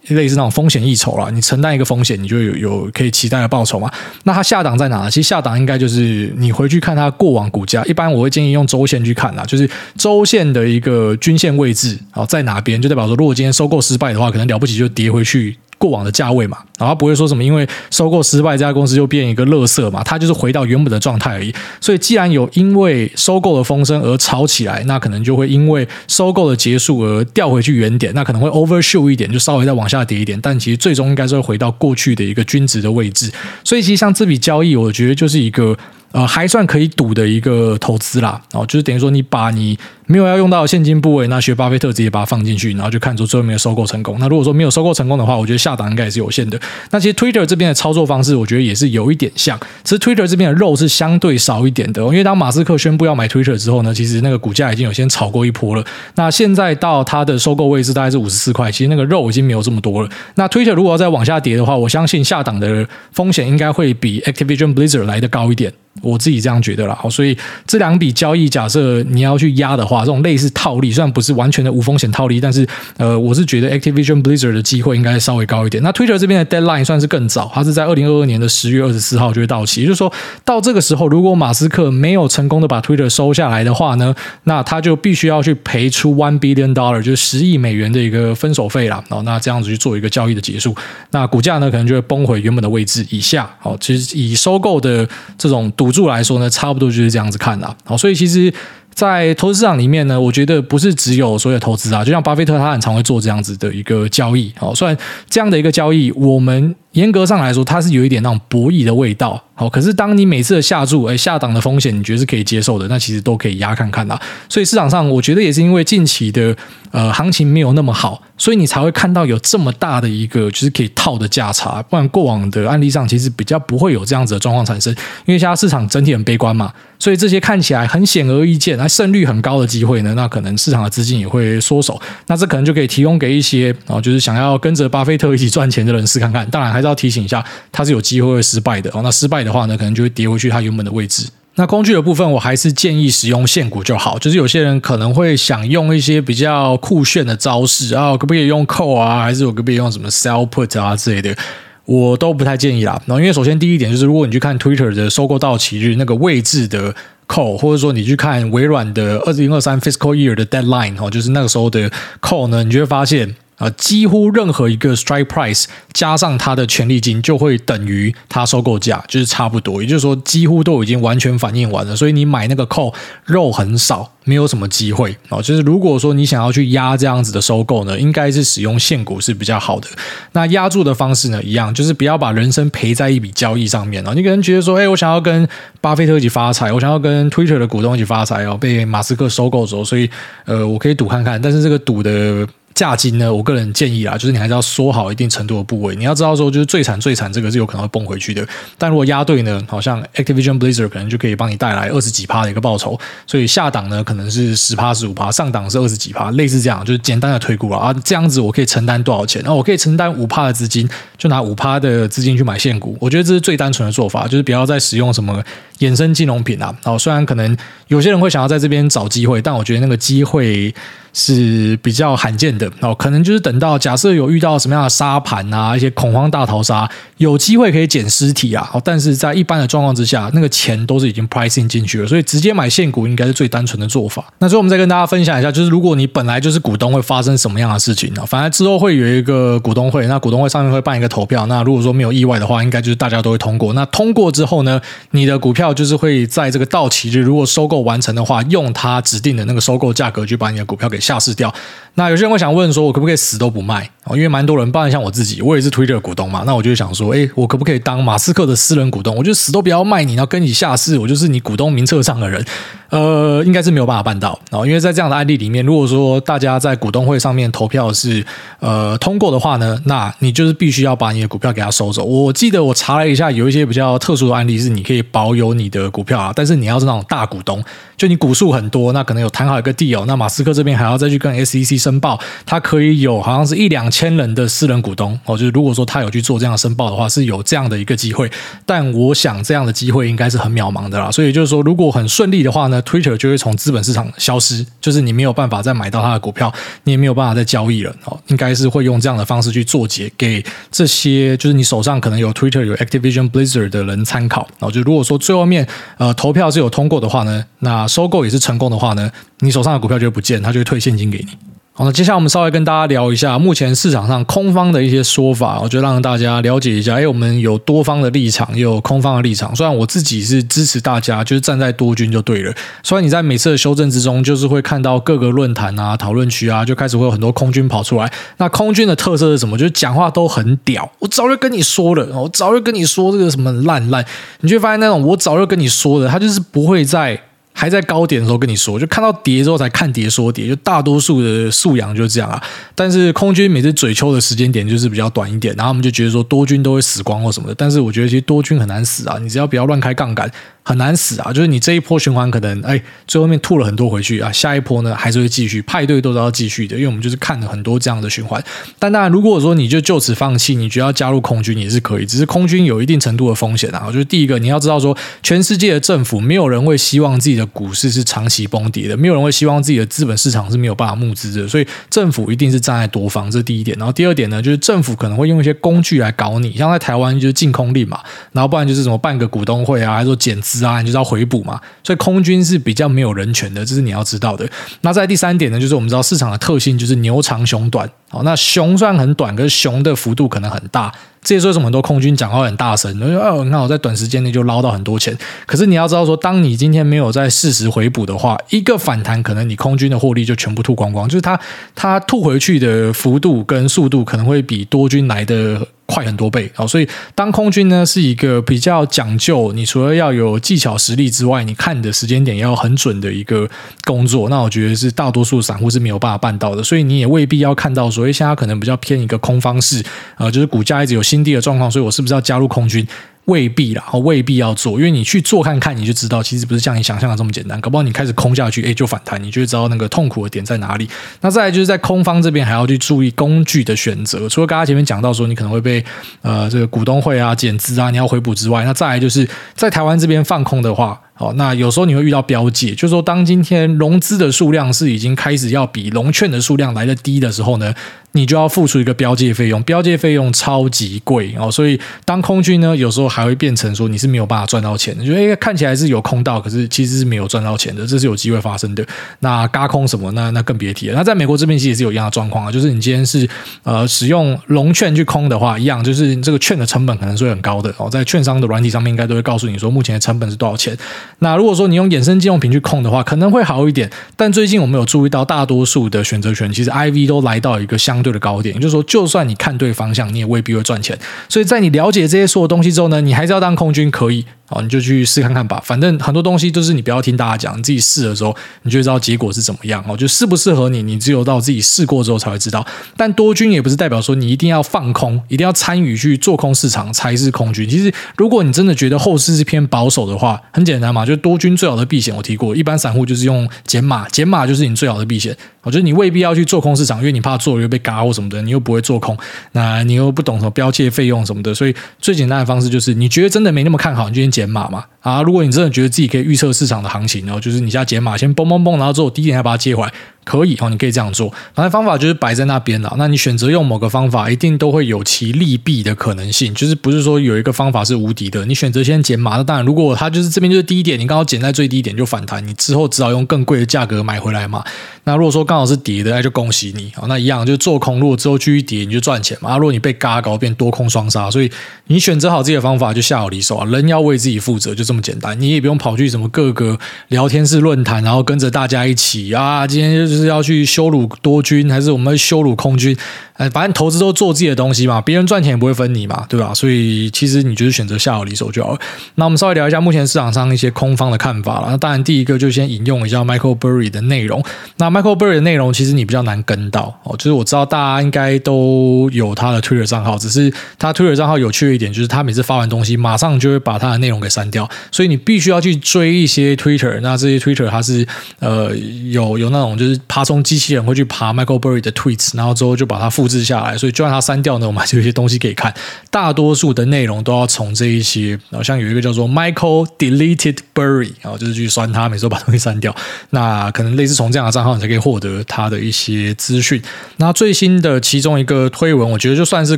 [0.08, 3.90] 类似那种风险溢酬啦，你承担一个风险，你就有有可以期待的报酬嘛。
[4.24, 5.08] 那它下档在哪？
[5.08, 15.56] 其实下档应该就是你回去看它过往股价，一般我会建议用周线去看啦，就是周线的一个均线位置啊在哪边，就代表说如果今天收购失败的话，可能了不起就跌回去。
[15.84, 21.54] 过往的价位嘛，然后不会说什么，因为收购失败，这家公司就变一个垃圾嘛，它就是回到原本的状态而已。
[21.78, 30.40] 所以，既然有因为收购的风声而炒起来，那可能就会因为收购的结束而掉回去原点，那可能会 overshoot 一点，就稍微再往下跌一点。
[30.40, 33.30] 但其实最终应该是会回到过去的一个均值的位置。
[33.62, 35.76] 所以，其实像这笔交易，我觉得就是一个。
[36.14, 39.76] 呃，还算可以赌的一个投资啦，哦，就是等于说你把你
[40.06, 44.16] 没有要用到现金部位，那学巴菲特直接把它放进去，然后就看出最后没有收购成功。
[44.20, 46.60] 那如果说没有收购成功的话，我觉得下档应该也是有限的。
[46.90, 49.58] 那其实 Twitter 这边的操作方式，我觉得也是有一点像。
[49.82, 55.84] 其实 Twitter 这边的肉是相对少一点的，因为当马斯克宣布要买 Twitter 之后呢，其实那个股价已经有先炒过一波了。
[56.16, 60.08] 那现在到它的收购位置大概是五十四块，其实那个肉已经没有这么多了。
[60.34, 65.72] 那 Twitter 如果要再往下跌的话，我相信下档的风险应该会比 Activision Blizzard 来得高一点。
[66.02, 75.82] 我自己这样觉得啦，所以这两笔交易，假设你要去压的话，这种类似套利，虽然不是完全的无风险套利，但是呃，我是觉得 Activision Blizzard 的机会应该稍微高一点。
[75.82, 80.12] 那 Twitter 这边的 deadline 算是更早，它是在二零二二年的十月二十四号就会到期，也就是说
[80.44, 89.02] 到这个时候，如果马斯克没有成功的把 Twitter 收下来的话呢，那他就必须要去赔出 one billion dollar，就是十亿美元的一个分手费啦。
[89.10, 90.74] 哦，那这样子去做一个交易的结束，
[91.10, 93.50] 那股价呢可能就会崩回原本的位置以下。
[93.60, 95.64] 好，其实以收购的这种。
[95.76, 97.74] 赌注来说呢，差不多就是这样子看啦。
[97.84, 98.52] 好，所以其实
[98.94, 104.52] 在投资市场里面呢，我觉得不是只有所有投资啊，就像巴菲特他很常会做这样子的一个交易。
[104.56, 104.96] 好，虽然
[105.28, 109.40] 这样的一个交易，我们严格上来说，它是有一点那种博弈的味道。
[109.56, 114.20] 好，可是当你每次的下注，哎，下档的风险，你觉得是可以接受的，那其实都可以压看看啦。
[114.48, 116.56] 所以市场上，我觉得也是因为近期的
[116.90, 121.80] 呃行情没有那么好，所以你才会看到有这么大的一个就是可以套的价差。
[121.84, 124.92] 不然过往的案例上，其实比较不会有这样子的状况产生，
[125.24, 126.72] 因为现在市场整体很悲观嘛。
[126.98, 132.00] 所以这些看起来很显而易见、那胜率很高的机会呢，那可能市场的资金也会缩手。
[132.26, 136.48] 那这可能就可以提供给一些啊，就是想要跟着巴菲特一起赚钱的人试看看。
[136.50, 139.00] 当然还要提醒一下，它是有机会会失败的哦。
[139.02, 141.26] 那失败的话呢，可能就会跌回去它原本的位置。
[141.56, 144.18] 那工具的部分，我还是建议使用线股就好。
[144.18, 151.36] 就是有些人可能会想用一些比较酷炫的招式啊，可不可以用 call 啊，还是我可不可以用什么 sell put 啊之类的？
[151.84, 156.92] 我都不太建议啦，然后因为首先第一点就是，如果你去看 Twitter 的收购到期日那个位置的
[157.28, 161.88] call，或者说你去看微软的二零二三 fiscal year 的 deadline 哦，就是那个时候的
[162.20, 163.32] call 呢，你就会发现。
[163.56, 169.80] 啊，几乎任何一个 strike price 加上它的权利金，就会等于它收购价，就是差不多。
[169.80, 171.94] 也就是说，几乎都已经完全反映完了。
[171.94, 172.92] 所以你买那个 call
[173.24, 175.40] 肉很少，没有什么机会哦。
[175.40, 179.86] 就是如果说你想要去压这样子的收购呢，应该是使用现股是比较好的。
[180.32, 184.12] 那压住的方式呢，一样，就是不要把人生赔在一笔交易上面哦。
[184.14, 185.48] 你可能觉得说，哎，我想要跟
[185.80, 190.10] 巴菲特一起发财，我想要跟 Twitter 的股东一起发财哦，被马斯克收购之后，所以
[190.44, 191.40] 呃，我可以赌看看。
[191.40, 192.44] 但是这个赌的。
[192.74, 195.94] 价金呢，我个人建议啊，就是你还是要缩好一定程度的部位。
[195.94, 198.46] 你要知道说，就是最惨最惨，这个是有可能会崩回去的。
[198.76, 202.98] 但如果押对呢，好像 Activision Blizzard 可能就可以帮你带来二十几趴的一个报酬。
[203.26, 207.90] 所以下档呢，可能是十趴十五趴，上档是二十几趴，类似这样，就是简单的推估啊。
[207.90, 209.40] 啊，这样子我可以承担多少钱？
[209.44, 212.96] 那我可以承担五趴的资金，就拿五趴的资金去买现股。
[213.00, 215.40] 我觉得这是最单纯的做法，就是不要再使用什么
[215.78, 216.74] 衍生金融品啊。
[216.82, 217.56] 然后虽然可能
[217.88, 220.74] 有些人会想要在这边找机会，但我觉得那个机会。
[221.16, 228.68] 是比较罕见的哦，可能就是等到假设有遇到什么样的沙盘啊，一些恐慌大逃杀，有机会可以捡尸体啊。
[228.82, 234.24] 但是在一般的状况之下，那个钱都是已经 pricing 进去了，所以直接买现股应该是最单纯的做法。
[234.40, 238.26] 那最后我们再跟大家分享一下，就是如果你本来就是股东，会发生什么样的事情呢？
[238.26, 241.46] 反正之后会有一个股东会，那股东会上面会办一个投票。
[241.46, 243.72] 那如果说没有意外的话，应该就是大家都会通过。
[243.74, 244.80] 那通过之后呢，
[245.12, 251.54] 你的股票就是会在这个到期日，如果收购完成的话，用它指定的那个收购价格去把你的股票给下市掉。
[251.94, 253.88] 那有些人会想问说，我可不可以死都不卖？
[254.10, 256.42] 因为蛮多人，包括像我自己，我也是 Twitter 股东嘛。
[256.44, 259.14] 那我就想说，诶，我可不可以当马斯克的私人股东？
[259.14, 262.44] 我就死都不要卖你，要跟你下市，我就是你股东名册上的人。
[262.90, 264.38] 呃，应该是没有办法办到。
[264.50, 268.24] 然后，因为在这样的案例里面，如果说大家在股东会上面投票是
[268.60, 272.04] 呃通过的话呢，那你就是必须要把你的股票给他收走。
[272.04, 277.62] 我记得我查了一下，有一些比较特殊的案例是你可以保有你的股票啊，但是你要是那种大股东。
[277.96, 285.36] 就你股数很多，那可能有谈好一个 deal，那马斯克这边还要再去跟 SEC 申报，他可以有好像是一两千人的私人股东哦。
[285.36, 288.30] 就是如果说他有去做这样的申报的话，是有这样的一个机会，
[288.66, 291.10] 但我想这样的机会应该是很渺茫的啦。
[291.10, 296.52] 所以就是说，如果很顺利的话呢，Twitter 就会从资本市场消失，就是你没有办法再买到他的股票，
[296.84, 298.18] 你也没有办法再交易了哦。
[298.28, 304.48] 应该是会用这样的方式去做结给这些，就是你手上可能有 Twitter 有 Activision Blizzard 的人参考。
[304.58, 305.66] 然后就如果说最后面
[305.98, 311.28] 呃投票是有通过的话呢，那收购也是成功的话呢，你手上的股票就会不见，他就会退现金给你。
[311.76, 316.94] 好，那接下来我们稍微跟大家聊一下目前市场上空方的一些说法，我就让大家了解一下。
[316.94, 319.52] 哎，我们有多方的立场，也有空方的立场。
[319.56, 322.54] 虽然我自己是支持大家，就是站在多军就对了。
[322.84, 328.08] 虽然你在每次的修正之中，就是会看到各个论坛啊、讨论区啊，就开始会有很多空军跑出来。
[328.36, 329.58] 那空军的特色是什么？
[329.58, 330.88] 就是讲话都很屌。
[331.00, 334.04] 我早就跟你说了，我早就跟你说这个什么烂烂，
[334.42, 337.20] 你就会发现那种我早就跟你说的，他就是不会在。
[337.56, 342.42] 还在高点的时候跟你说，就看到跌之后才看跌说跌，就大多数的素养就是这样啊。
[342.74, 347.54] 但是空军每次嘴秋的时间点就是比较短一点，然后我们就觉得说多军都会死光或什么的。
[347.54, 350.30] 但是我觉得其实多军很难死啊，你只要不要乱开杠杆。
[350.66, 351.30] 很难死啊！
[351.30, 358.42] 就是你这一波循环可能哎，最后面吐了很多回去啊，下一波呢还是会继续，派对都是要继续的，因为我们就是看了很多这样的循环。
[358.78, 363.92] 但当然，如果说你就就此放弃，你觉得要加入空军也是可以，只是空军有一定程度的风险啊。
[363.92, 373.78] 就是第一个，你要知道说，全世界的政府没有人会希望自己的股市是长期崩跌的，没有人会希望自己的资本市场是没有办法募资的，所以政府一定是站在多方，这是第一点。
[373.78, 378.00] 然后第二点呢，就是政府可能会用一些工具来搞你，像在台湾就是禁空令嘛，
[378.32, 381.44] 然后不然就是什么办个股东会啊，还说减资啊，你就是要回补。
[381.44, 384.48] 嘛，所以空军是比较没有人权的，这是你要知道的。
[384.80, 387.86] 那在第三点呢，就是我们知道市场的特性就是牛长熊短。
[388.08, 390.90] 好，那熊虽然很短，可是熊的幅度可能很大。
[391.24, 395.16] 这也是为什么很多空军讲话很大声，说哦，那我在短时间内就捞到很多钱。
[395.46, 401.40] 可是你要知道说，当你今天没有在适时回补的话，一个反弹可能你空军的获利就全部吐光光，就是它
[401.74, 405.66] 它吐回去的幅度跟速度可能会比多军来的。
[405.86, 413.48] 快很多倍哦，所以当空军呢是一个比较讲究，你除了要有技巧实力之外，你看的时间点要很准的一个
[413.84, 419.84] 工作，那我觉得是大多数散户是没有办法办到的，所以你也未必要看到说，哎现在可能比较偏一个空方式，
[420.16, 422.86] 呃，就是股价一直有新低的状况，所以我是不是要加入空军？
[423.26, 427.58] 未必啦，未必要做，因为你去做看看，你就知道，其实不是像你想象的这么简单。
[427.60, 430.88] 搞不好你开始空下去，哎，就反弹，你就会知道那个痛苦的点在哪里。
[431.20, 434.28] 那再来就是在空方这边，还要去注意工具的选择。
[434.28, 435.84] 除了刚刚前面讲到说，你可能会被
[436.22, 441.00] 呃这个股东会啊减资啊，你要回补之外，那再来就是在台湾这边放空的话。
[441.16, 447.72] 好，那有时候你会遇到标记，就是说，当今天融资的数量是已经开始要比融券的数量来得低的时候呢，
[448.12, 458.84] 你就要付出一个标记费用，标记费用超级贵哦，所以当空军呢，有时候还会变成说你是没有办法赚到钱的，就诶看起来是有空到，可是其实是没有赚到钱的，这是有机会发生的。
[459.20, 460.96] 那轧空什么，那那更别提了。
[460.96, 463.28] 那在美国这边其实也是有一样的状况啊，就是你今天是
[463.62, 470.76] 呃使用融券去空的话，一样就是这个券的成本可能是会很高的哦，在券商的软体上面应该都会告诉你说目前的成本是多少钱。
[471.20, 473.90] 那如果说你用衍生金融品去控的话，可能会好一点。
[474.16, 480.98] 但最近我们有注意到，大多数的选择权其实 IV 都来到一个相对的高点，也就是说，就算你看对方向，你也未必会赚钱。
[481.28, 484.24] 所以在你了解这些所有东西之后呢，你还是要当空军可以。
[484.46, 485.60] 好，你就去试看看吧。
[485.64, 489.82] 反正很多东西都是你不要听大家讲，你自己试的时候，你就知道结果是怎么样。
[489.88, 492.64] 哦，就适不适合你，你只有到自己试过之后才会知道。
[492.96, 497.66] 但多军也不是代表说你一定要放空，一定要参与去做空市场才是空军。
[497.66, 502.14] 其实，如果你真的觉得后市是偏保守的话，很简单嘛，就多军最好的避险。
[502.14, 505.34] 我提过，一般散户就是用减码，减码就是你最好的避险。
[505.64, 509.16] 我觉得你未必要去做空市场，因为你怕做又被嘎或什么的，你又不会做空，
[509.52, 514.84] 那你又不懂什么标记费用什么的，所以最简单的方式就是，你觉得真的没那么看好，你就先减码嘛。
[515.00, 519.92] 啊，如果你真的觉得自己可以预测市场的行情，然后就是你现在减码，先嘣嘣嘣，然后之后低点再把它接回来。
[520.24, 521.32] 可以哦，你可以这样做。
[521.54, 522.92] 反正方法就是摆在那边了。
[522.98, 526.52] 那你选择用某个方法，一定都会有其利弊的可能性。
[526.54, 528.44] 就是不是说有一个方法是无敌的。
[528.46, 534.64] 你选择先减码，那当然，如果它就是这边就是低点，你刚好减在最低点就反弹，你之后只好用更贵的价格买回来嘛。
[535.04, 536.90] 那如果说刚好是跌的，那就恭喜你。
[537.06, 539.50] 那一样就做空，如果之后继续跌，你就赚钱嘛。
[539.50, 541.50] 啊如果你被嘎搞变多空双杀，所以
[541.88, 543.66] 你选择好自己的方法，就下好离手啊。
[543.66, 545.38] 人要为自己负责，就这么简单。
[545.38, 550.64] 你也不用跑去什么各个聊天室论坛，然后跟着大家一起啊，今天就是是要去。
[550.74, 552.96] 羞辱多军还是我们要羞辱空军？
[553.34, 556.54] 哎，反正投资都做自己的东西嘛，别人赚钱也不会分你嘛，对吧？
[556.54, 558.78] 所以其实你就是选择下好离手就好了。
[559.16, 561.68] 那我们稍微聊一下目前市场上一些空方的看法了。
[561.68, 564.40] 那当然，第一个就先引用一下 Michael Burry 的内容。
[564.76, 577.00] 那 Michael Burry 的内容其实你比较难跟到哦，就是我知道大家应该都有他的 Twitter 账号，只是他 Twitter 账号有趣的一点就是他每次发完东西，马上就会把他的内容给删掉，所以你必须要去追一些 Twitter。
[577.00, 578.06] 那这些 Twitter 它是
[578.38, 578.70] 呃
[579.10, 584.04] 有有那种就是爬虫机器人会去爬 Michael Burry 的 tweets，然后之后就把它复复制下来，所以就。
[584.04, 585.72] 让它删掉呢，我们还是有一些东西可以看。
[586.10, 592.94] 大多数的内容都要从这一些，好像有一个叫做 Michael Deleted Burry 啊，就是去酸他，每次都把东西删掉。
[593.30, 596.82] 那可能类似从这样的账号，你才可以获得他的一些资讯。
[597.16, 599.74] 那最新的其中一个推文，我觉得就算是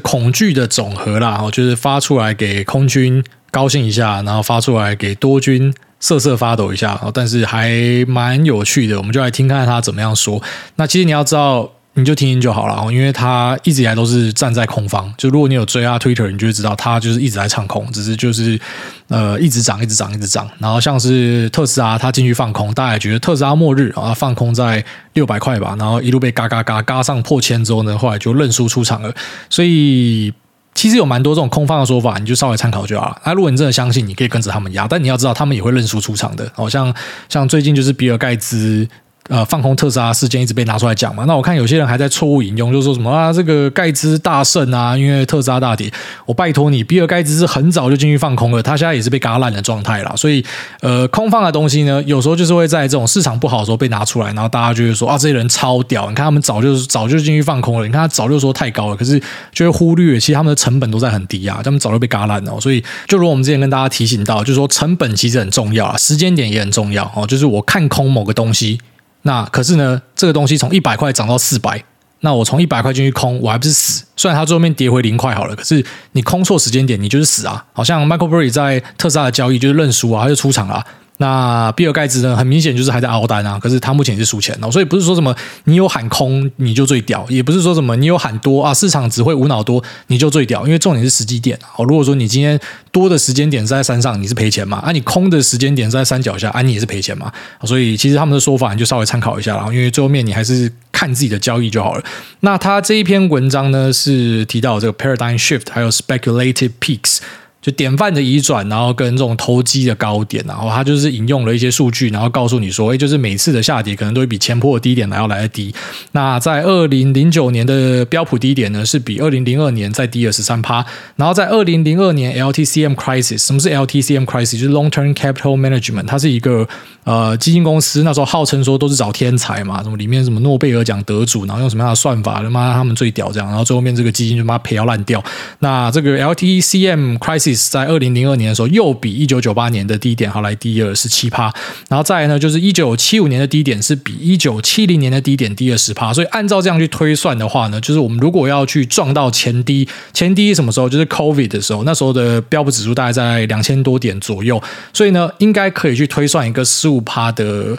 [0.00, 7.70] 恐惧的总和啦，我就是发出来给空军高兴一下，然后发出来给多军瑟瑟发抖一下，但是还
[8.08, 8.98] 蛮有趣的。
[8.98, 10.42] 我们就来听看他怎么样说。
[10.74, 11.70] 那其实你要知道。
[11.98, 15.10] 你就听听就好了，因为他一直以来都是站在空方。
[15.16, 18.60] 就如果你有追他 Twitter，你就会知道他就是一直在唱空，只是就是
[19.08, 20.46] 呃一直涨，一直涨，一直涨。
[20.58, 29.10] 然后像是特斯拉，他进去放空，大家也觉得特斯拉末日啊，放空在六百块吧，然后一路被嘎嘎嘎嘎上破千之后呢，后来就认输出场了。
[29.48, 30.30] 所以
[30.74, 33.22] 其实有蛮多这种空方的说法，你就稍微参考就好了。
[33.24, 36.46] 那如果你真的相信，你可以跟着他们压，但你要知道他们也会认输出场的。
[36.54, 36.94] 好像
[37.30, 38.86] 像最近就是比尔盖茨。
[39.28, 45.92] 呃，放空特斯拉事件一直被拿出来讲嘛，那我看有些人还在错误引用，就说什么啊，这个盖茨大胜啊，因为特斯拉大跌。
[46.24, 50.12] 我拜托你，比尔盖茨是很早就进去放空了，他现在也是被嘎烂的状态啦。
[50.16, 50.44] 所以，
[50.80, 59.20] 呃，空放的东西呢，有时候就是会在这种市场不好的时候被拿出来，然后大家就会说啊，这些人超屌，你看他们早就早就进去放空了，你看他早就说太高了，可是
[59.52, 62.60] 就会忽略其实他们的成本都在很低啊，他们早就被嘎烂了。
[62.60, 68.80] 所以，就如我们之前跟大家提醒到，就是说成本其实很重要啊，时间点也很重要哦，就是我看空某个东西。
[69.26, 71.82] 那可是呢，这个东西从一百块涨到四百，
[72.20, 74.04] 那我从一百块进去空，我还不是死？
[74.16, 77.66] 虽然它最后面跌回零块好了，可是你空错时间点，你就是死啊！
[77.72, 80.86] 好像 Michael Burry 在特斯拉的交易就是认输啊，他就出场了。
[81.18, 91.84] 那比尔盖茨呢，很明显就是还在熬单啊，可是他目前也是输钱哦，所以不是说什么你有喊空你就最屌，也不是说什么你有喊多啊，市场只会无脑多你就最屌，因为重点是时机点哦。
[91.84, 92.60] 如果说你今天
[92.92, 94.78] 多的时间点是在山上，你是赔钱嘛？
[94.78, 97.32] 啊，你空的时间点是在山脚下，啊，你也是赔钱嘛？
[97.64, 102.04] 所以其实他们的说法你就稍微参考一下然后，因为最后面你还是看自己的交易就好了。
[102.40, 107.20] 那他这一篇文章呢是提到这个 paradigm shift，还有 speculative peaks。
[107.66, 115.74] 就典范的移转，然后跟这种投机的高点，然后他就是引用了一些数据，然后告诉你说，哎，就是每次的下跌可能都会比前波的低点还要来得低。
[116.12, 120.86] 那在二零零九年的标普低点呢，是比二零零二年再低了十三趴。
[121.16, 124.52] 然后在二零零二年 LTCM crisis，什么是 LTCM crisis？
[124.52, 126.68] 就是 Long Term Capital Management，它是一个
[127.02, 135.20] 呃基金公司，那时候号称说都是找天才嘛，什么里面什么诺贝尔奖得主，然后用什么样的算法，他妈他们最屌这样，然后最后面这个基金就妈赔要烂掉。
[135.58, 137.55] 那这个 LTCM crisis。
[137.56, 141.52] 在二零零二年的时候，又比一九九八年的低点好来低了十七趴，
[141.88, 150.88] 然后再来呢，就是一九七五年的低点是比一九七零年的低点低了十趴，所以按照这样去推算的话呢，就是我们如果要去撞到前低，前低什么时候？
[150.88, 157.76] 就是 COVID 的时候，那时候的标普指数大概在两千多点左右，所以呢，应该可以去推算一个十五趴的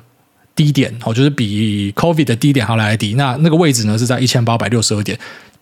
[0.56, 5.18] 低点哦，就是比 COVID 的低点还来低，那那个位置呢是在一千八百六十二点。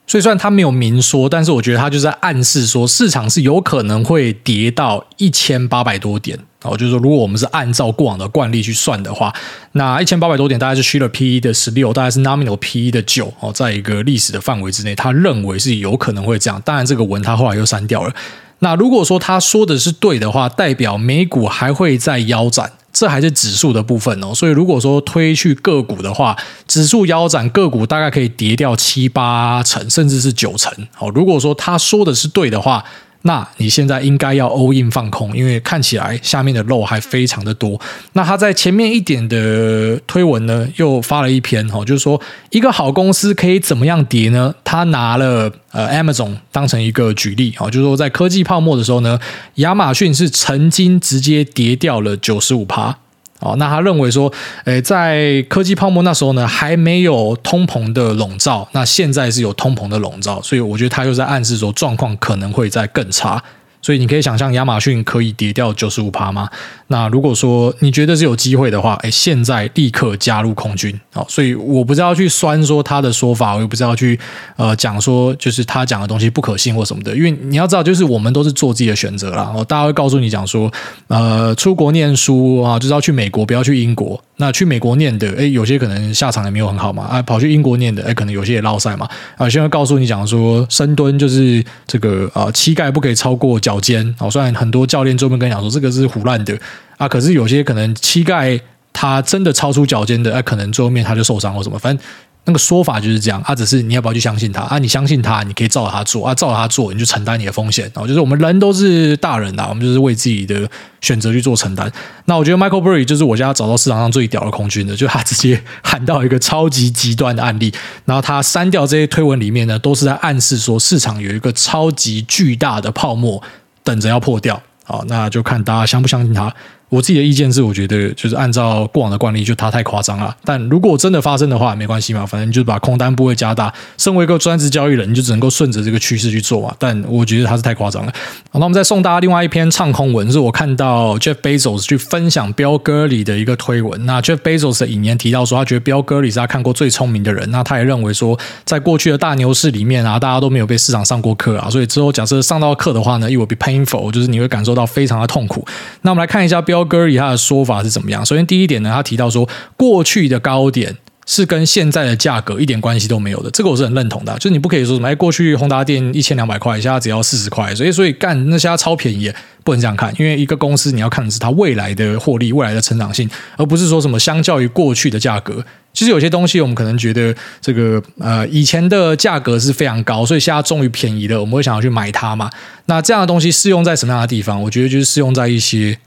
[0.07, 6.77] 所以虽然他没有明说，但是我觉得他就在暗示说，市场是有可能会跌到一千八百多点哦。
[6.77, 9.33] 就是说，如果我们是按照过往的惯例去算的话，
[9.71, 16.61] 那一千八百多点大概是 Shiller PE 的十六，大概是 Nominal PE 的九哦，在一个历史的范围之内，他认为是有可能会这样。
[16.63, 18.13] 当然，这个文他后来又删掉了。
[18.59, 22.71] 那如果说他说的是对的话，代表美股还会再腰斩。
[22.95, 30.71] 这还是指数的部分哦，所以如果说推去个股的话，指数腰斩，个股大概可以跌掉七八成，甚至是九成。
[30.93, 32.83] 好，如果说他说的是对的话。
[33.27, 37.79] 那你现在应该要 all in 放空，因为看起来下面的肉还非常的多。
[38.13, 44.53] 那他在前面一点的推文呢，又发了一篇哈，就是说一个好公司可以怎么样跌呢？
[44.63, 49.19] 他拿了呃 Amazon 当成一个举例啊，就是说在科技泡沫的时候呢，
[49.55, 52.99] 亚马逊是曾经直接跌掉了九十五趴。
[53.41, 54.31] 哦，那他认为说，
[54.63, 63.43] 诶，在科技泡沫那时候呢，还没有通膨的笼罩，那现在是有通膨的笼罩，所以我觉得他又在暗示说，状况可能会在更差。
[63.85, 66.49] 所以你可以想象亚马逊可以跌掉九十五趴吗？
[66.87, 70.99] 那如果说你觉得是有机会的话，哎，现在立刻加入空军。
[71.13, 74.19] 好，所以我不知道去酸说他的说法，我又不知道去
[74.55, 77.15] 呃讲说就是他讲的东西不可信或什么的。
[77.15, 79.53] 因为你要知道，就是我们都是做自己的选择啦。
[79.67, 80.71] 大家会告诉你讲说，
[81.09, 84.19] 呃，出国念书啊，就是要去美国，不要去英国。
[84.37, 87.03] 那去美国念的，哎，有些可能下场也没有很好嘛。
[87.03, 89.07] 啊，跑去英国念的，哎，可能有些也落赛嘛。
[89.37, 94.15] 啊，现在告诉你讲说，深蹲就是这个啊，膝盖不可以超过脚脚尖。
[94.17, 96.57] 好，虽然很多教练专门跟你讲说这个是唬烂的
[96.97, 98.59] 啊，可是有些可能膝盖
[98.93, 102.05] 他真的超出脚尖的，哎，可能最后面他就受伤或什么，反正。
[102.47, 104.77] 那个说法就是这样，啊，只是你要不要去相信他啊？
[104.77, 107.85] 你相信他，你可以照着他做啊，照着他做，你就承担你的风险。
[107.85, 110.69] 然后就是我们人都是大人啊，我们就是为自己的
[111.01, 111.91] 选择去做承担。
[112.25, 117.73] 那我觉得 Michael Burry 就是我家找到市场上最屌的空军的，就他直接喊到一个超级极端的案例，
[118.05, 123.41] 然后他删掉这些推文里面呢，都是在暗示说市场有一个超级巨大的泡沫
[123.85, 124.61] 等着要破掉。
[124.83, 126.53] 好，那就看大家相不相信他。
[126.89, 130.35] 我自己的意见是，我觉得就是按照过往的惯例，就它太夸张了。
[130.43, 133.73] 但如果真的发生的话，没关系嘛，反正就是把空单部位加大。
[133.97, 136.73] 身为一个专职交易人，你就只能够顺着这个趋势去做嘛。
[136.77, 138.13] 但我觉得它是太夸张了。
[138.51, 144.05] 好，那我们再送大家另外一篇唱空文，是我看到 Jeff Bezos 去分享 Bill Gurley 的一个推文。
[144.05, 147.49] 那 Jeff Bezos 的引言提到说，他觉得 Bill Gurley 是他看过最聪明的人。
[147.49, 155.65] 那他也认为说，在过去的大牛市里面啊，大家都没有被市场上过课啊，所以之后假设上到课的话呢，it will be painful，就是你会感受到非常的痛苦。
[156.03, 158.25] 那我们来看一下 Bill Gurley 他的说法是怎么样？
[158.25, 164.33] 首先，第一点呢，他提到说，过去的高点是跟现在的价格一点关系都没有的，这个我是很认同的。
[164.35, 169.31] 就是你不可以说什么，哎，过去宏达电一千两百块，现在只要四十块，所以所以干那现在超便宜，
[169.63, 170.13] 不能这样看。
[170.19, 175.65] 因为一个公司你要看的是它未来的获利、未来的成长性，而不是说什么相较于过去的价格。
[175.93, 182.49] 其实有些东西我们可能觉得这个呃以前的价格是非常高，所以现在终于便宜了，我们会想要去买它嘛。
[182.87, 184.61] 那这样的东西适用在什么样的地方？
[184.61, 185.97] 我觉得就是适用在一些。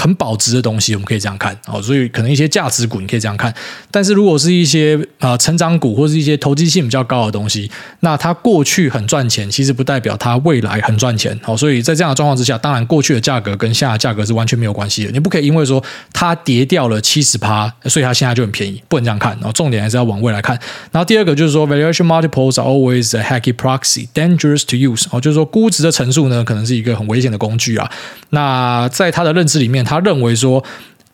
[0.00, 3.52] 很保值的东西，我们可以这样看哦，所以可能一些价值股你可以这样看，
[3.90, 7.68] 但是如果是一些啊、呃、成长股或是一些投机性比较高的东西，
[8.00, 11.36] 那它过去很赚钱，其实不代表它未来很赚钱。
[11.42, 15.10] 好，所以在这样的状况之下，当然过去的价格跟现在价格是完全没有关系的。
[15.10, 15.82] 你不可以因为说
[16.12, 19.32] 它跌掉了七十趴，所以它现在就很便宜，不能这样看。
[19.32, 20.56] 然后重点还是要往未来看。
[20.92, 25.06] 然后第二个就是说，valuation multiples are always a hacky proxy, dangerous to use。
[25.10, 27.90] 哦，就是说估值的乘数呢，可能是一个很危险的工具啊。
[28.30, 29.84] 那在他的认知里面。
[29.88, 30.62] 他认为说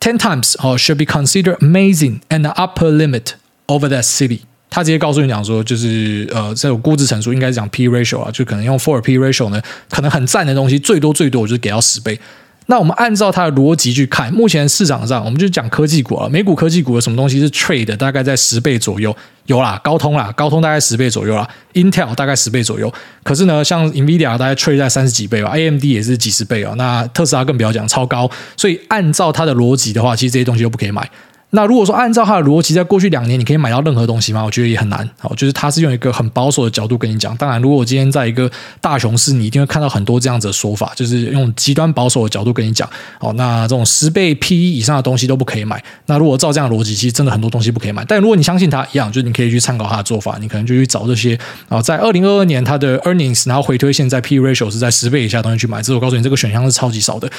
[0.01, 3.35] ten times 哦 should be considered amazing and the upper limit
[3.67, 4.41] over that city。
[4.69, 12.19] 他直接告诉你讲说，就是呃，这种估值乘数应该是讲 P ratio 啊，就可能用 four P ratio 呢，可能很赞的东西，最多最多我就是给到十倍。
[12.67, 19.15] 那我们按照它的逻辑去看，目前市场上我们就讲科技股啊，美股科技股有什么东西是 trade 大概在十倍左右？
[19.45, 22.91] 有啦，高通啦，高通大概十倍左右啦，Intel 大概十倍左右。
[23.23, 26.73] 可是呢，像 Nvidia 大概 trade 在三十几倍吧，AMD 也是几十倍啊。
[26.77, 28.29] 那特斯拉更不要讲，超高。
[28.57, 31.07] 所以按照它的逻辑的话，其实这些东西都不可以买。
[31.55, 34.43] 那如果说按照他的逻辑，在过去两年你可以买到任何东西吗？
[34.43, 35.09] 我觉得也很难。
[35.17, 37.35] 好，就是他是用一个很保守的角度跟你讲。
[37.37, 42.87] 当然，如果我今天在一个大熊市，你一定会看到很多这样子的说法，就是用极端保守的角度跟你讲。
[43.19, 45.81] 好，那这种十倍 PE 以上的东西都不可以买。
[46.07, 48.03] 那如果照这样的逻辑，其实真的很多东西不可以买。
[48.05, 51.39] 但如果你相信他一样，就是你可以去参考他的做法，你可能就去找这些
[51.69, 55.81] 啊，在二零二二年他的 earnings，然后回推现在 P ratio 是在十倍以下东西去买。
[55.81, 57.31] 这我告诉你，这个选项是超级少的。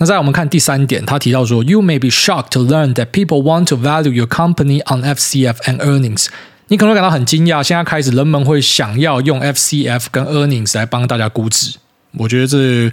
[0.00, 5.58] 那再我们看第三点，他提到说，You may be shocked to learn that people want to value your company on FCF
[5.64, 6.26] and earnings。
[6.68, 11.76] 你可能会感到很惊讶，现在开始人们会想要用 FCF 跟 earnings 来帮大家估值。
[12.16, 12.90] 我觉得这。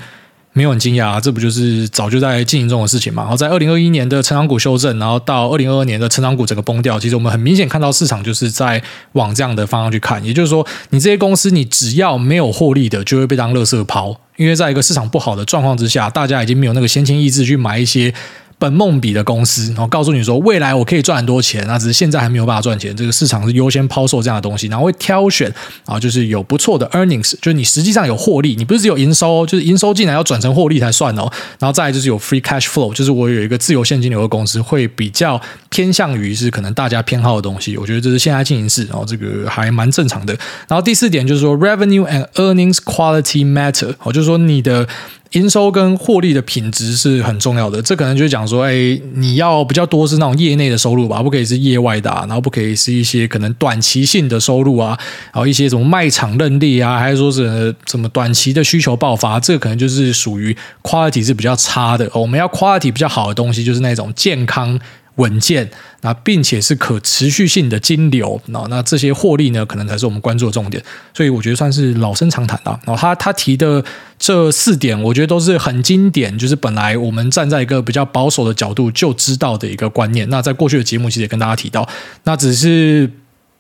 [0.58, 3.22] 没有很惊讶，这不就是早就在进行中的事情嘛？
[3.22, 10.26] 然后在二零二一年的成长股修正，然后到二零二二年的成长股整个崩掉，其实我们很明显看到市场就是在往这样的方向去看。
[10.26, 18.12] 也就是说，你这些公司，你只要没有获利的，就会被当垃圾抛，因为在一个市场不好的状况之下，大家已经没有那个闲情逸致去买一些。
[18.60, 22.96] 本梦比的公司，然后告诉你说未来我可以赚很多钱，那只是现在还没有办法赚钱。
[22.96, 25.54] 这个市场是优先抛售这样的东西，然后会挑选
[25.86, 31.32] 啊，就是有不错的 earnings，就是你实际上有获利，你不是只有营收，就是营收进来要转成获利才算哦。
[31.60, 35.40] 然后再就是有 free cash flow，就是我有一个自由现金流的公司，会比较
[35.70, 37.78] 偏向于是可能大家偏好的东西。
[37.78, 40.34] 我觉得这是现在进行式，然后这个还蛮正常的。
[40.68, 44.88] 然后第四点就是说 revenue and earnings quality matter，哦，就是说你的。
[45.32, 54.98] 营收跟获利的品质是很重要的，这可能就是讲说，哎，你要比较多是那种业内的收入吧，不可以是业外的啊，然后不可以是一些可能短期性的收入啊，
[55.34, 62.10] 然后一些什么卖场认列啊，还是说是什么短期的需求爆发，这个可能就是属于 quality 是比较差的。
[62.14, 64.80] 我们要 quality 比较好的东西，就是那种健康。
[65.18, 65.70] 稳健，
[66.02, 70.84] 那并且是可持续性的金流，那那这些获利呢，可能才是我们关注的重点。
[71.14, 72.80] 所以我觉得算是老生常谈了。
[72.86, 73.84] 然后他他提的
[74.18, 80.28] 这四点，我觉得都是很经典，就是本来我们站在一个比较保守的角度就知道的一个观念。
[80.30, 81.88] 那在过去的节目其实也跟大家提到，
[82.24, 83.12] 那只是。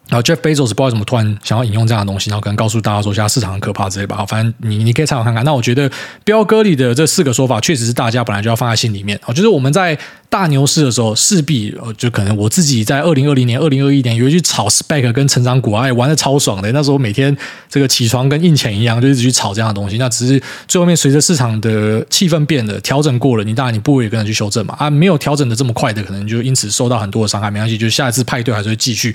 [0.10, 4.26] 然后 Jeff Bezos 不知道为什么突然想要引用这样的东西，然后可能告诉大家说现在市场很可怕之类吧。
[4.26, 5.44] 反正你你可以参考看看。
[5.44, 5.90] 那我觉得
[6.24, 9.20] 彪哥里的这四个说法，确实是大家本来就要放在心里面。
[9.24, 9.98] 啊，就是我们在
[10.30, 16.72] 大牛市的时候，势必就可能我自己在二零二零年、二零二一年有一去炒 SPAC 跟成长股啊，玩的超爽的。
[16.72, 17.36] 那时候每天
[17.70, 19.98] 这个起床跟印钱一样，就一直去炒这样的东西。
[19.98, 24.74] 那只是最后面随着市场的气氛变了，调整过了，你当然你不会跟着去修正嘛。
[24.80, 27.52] 啊，没有调整的这么快的，可能就因此受到很多的伤害。
[27.52, 29.14] 没关系，就下一次派对还是会继续。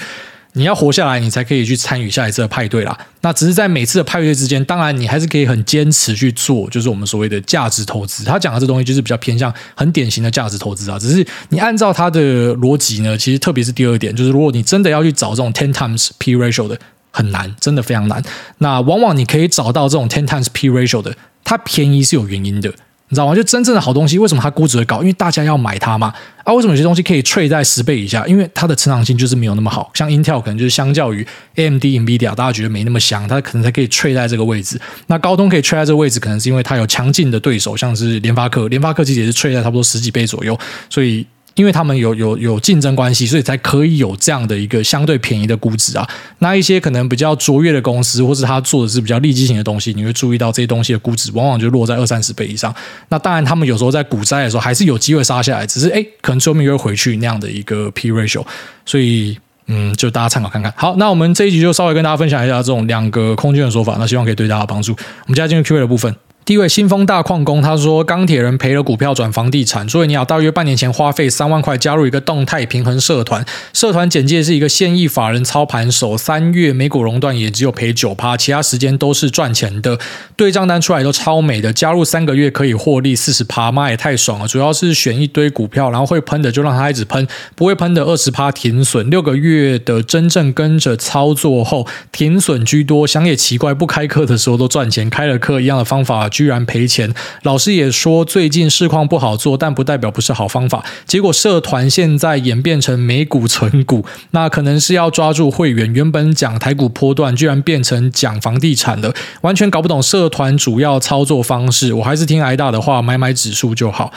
[0.55, 2.99] 你要活下来，你才可以去参与下一次的派对啦。
[3.23, 8.23] 那只是在每次的派对之间，当然你还是可以很坚持去做，就是我们所谓的价值投资。
[8.23, 10.99] 他讲的这东西就是比较偏向很典型的价值投资啊。
[10.99, 16.79] 只是你按照他的逻辑呢，其实特别是第二点，就是如果你真的要去找这种 ten times P ratio 的，
[17.11, 18.23] 很难，真的非常难。
[18.59, 22.71] 那往往你可以找到这种 ten times P ratio 的，它便宜是有原因的。
[23.12, 23.35] 你知道吗？
[23.35, 25.01] 就真正的好东西，为什么它估值会高？
[25.01, 26.11] 因为大家要买它嘛。
[26.44, 28.27] 啊，为什么有些东西可以吹在十倍以下？
[28.27, 29.90] 因为它的成长性就是没有那么好。
[29.92, 34.81] 像 Intel 可能就是相较于 AMD、Nvidia，大家觉得没那么香，它可能才可以吹在这个位置。
[35.09, 38.66] 那高通可以吹在这个位置，可能是因为它有强劲的对手，像是联发科。
[38.68, 41.27] 联发科其实也是吹在差不多十几倍左右，所以。
[41.55, 46.09] 因为他们有有有竞争关系，所以才可以有这样的一个相对便宜的估值啊。
[46.38, 52.75] 那一些可能比较卓越的公司，或是他做的是比较利基型的东西，你会注意到这些东西的估值往往就落在二三十倍以上。
[53.09, 58.45] 那当然，他们有时候在股灾的时候还是有机会杀下来，只是哎，可能最后面又回去那样的一个 P ratio。
[58.87, 60.73] 所以，嗯，就大家参考看看。
[60.77, 64.93] 好，那我们这一集就稍微跟大家分享一下这种两个空间的说法，那希望可以对大家帮助。
[64.93, 66.15] 我们接下来进入 Q&A 的部分。
[66.45, 79.97] 第一位新丰大矿工他说：“钢铁人赔了股票转房地产。”所以你要，大约半年前花费三万块加入一个动态平衡社团，社团简介是一个现役法人操盘手，三月美股熔断也只有赔九趴，其他时间都是赚钱的，
[80.35, 81.73] 对账单出来都超美的。
[81.73, 84.49] 加入三个月可以获利四十趴，妈也太爽了！
[84.49, 87.25] 主要是选一堆股票，然后会喷的就让它一直喷，
[87.55, 89.09] 不会喷的二十趴停损。
[89.09, 93.07] 六个月的真正跟着操作后，停损居多。
[93.07, 96.29] 想也奇怪，不开课的时候都赚钱，开了课一样的方法。
[96.33, 100.85] 居然赔钱，老师也说最近市况不好做，但不代表不是好方法。
[101.07, 105.92] 结果社团现在演变成美股存股，那可能是要抓住会员。
[105.95, 111.92] 原本讲台股波段，居然变成讲房地产了，完全搞不懂社团主要操作方式。
[111.92, 114.11] 我还是听挨大的话，买买指数就好。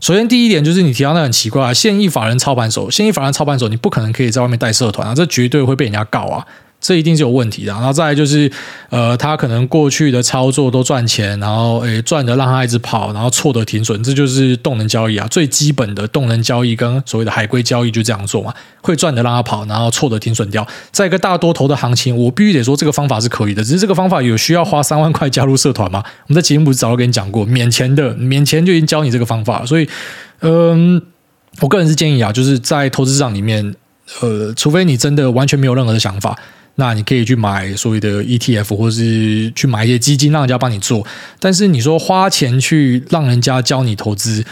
[0.00, 6.46] 首先第一点就是你提到那很奇怪啊，现役法人操盘手，现役法人操盘手，你不可能可以在外面带社团啊，这绝对会被人家告啊。
[6.84, 8.50] 这一定是有问题的，然后再来就是，
[8.90, 20.66] 呃，他可能过去的操作都赚钱，然后诶赚的让他一直跑，然后错的停损，这就是动能交易啊，最基本的动能交易跟所谓的海龟交易就这样做嘛，会赚的让他跑，然后错的停损掉。
[20.90, 26.04] 在一个大多头的行情，我必须得说这个方法是可以的，只是这个方法有需要花三万块加入社团吗？
[26.28, 29.88] 我们在节目不是早就跟你讲过，免钱的，免钱就已经教你这个方法，所以，
[30.40, 31.00] 嗯，
[31.60, 33.74] 我个人是建议啊，就是在投资市场里面，
[34.20, 36.38] 呃，除非你真的完全没有任何的想法。
[36.76, 41.06] 那你可以去买所谓的 ETF，或是去买一些基金，让人家帮你做。
[41.38, 44.44] 但是你说花钱去让人家教你投资，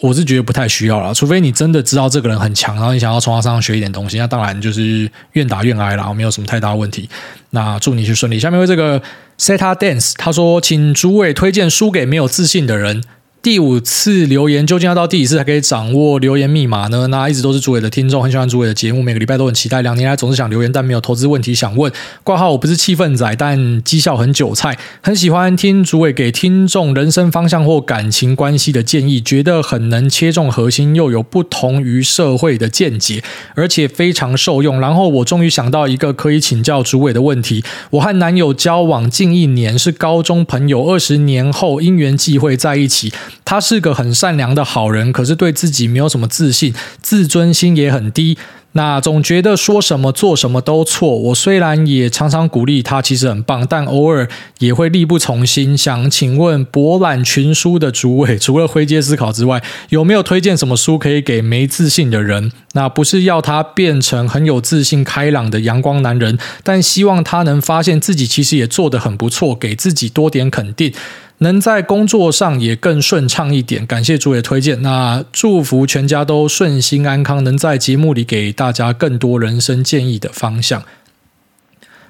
[0.00, 1.14] 我是觉得不太需要了。
[1.14, 7.08] 除非你真的知道这个人很强，然后你想要从他身上学一点东西，那当然就是愿打愿挨了，没有什么太大问题。
[7.50, 8.38] 那祝你去顺利。
[8.38, 9.00] 下面为这个
[9.38, 13.02] Seta Dance，他说，请诸位推荐输给没有自信的人。
[13.46, 17.06] 第五次留言究竟要到第几次才可以掌握留言密码呢？
[17.06, 19.82] 那一直都是主委的听众，很喜欢主委的节目，每个礼拜都很期待。
[19.82, 21.92] 两年来总是想留言，但没有投资问题想问。
[22.24, 33.22] 挂号我不是气氛仔，但绩效很韭菜，很喜欢听主委给听众人生方向或感情关系的建议，觉得很能切中核心，又有不同于社会的见解，
[33.54, 34.80] 而且非常受用。
[34.80, 43.12] 然后我终于想到一个可以请教主委的问题：我和男友交往近一年，是高中朋友，二十年后因缘际会在一起。
[43.44, 48.36] 他是个很善良的好人，可是对自己没有什么自信，自尊心也很低。
[48.72, 51.16] 那总觉得说什么做什么都错。
[51.16, 54.28] 我虽然也常常鼓励他，其实很棒，但偶尔
[54.58, 55.74] 也会力不从心。
[55.74, 62.52] 想请问博览群书的主委，除了灰阶思考之外，有没有推荐什么书可以给没自信的人？
[62.74, 70.92] 那不是要他变成很有自信、开朗的阳光男人，但希望他能发现自己其实也做得很不错，给自己多点肯定。
[71.38, 74.80] 能在工作上也更顺畅一点，感谢主也推荐。
[74.82, 80.82] 那祝福全家都顺心安康，能在节目里给大家更多人生建议的方向。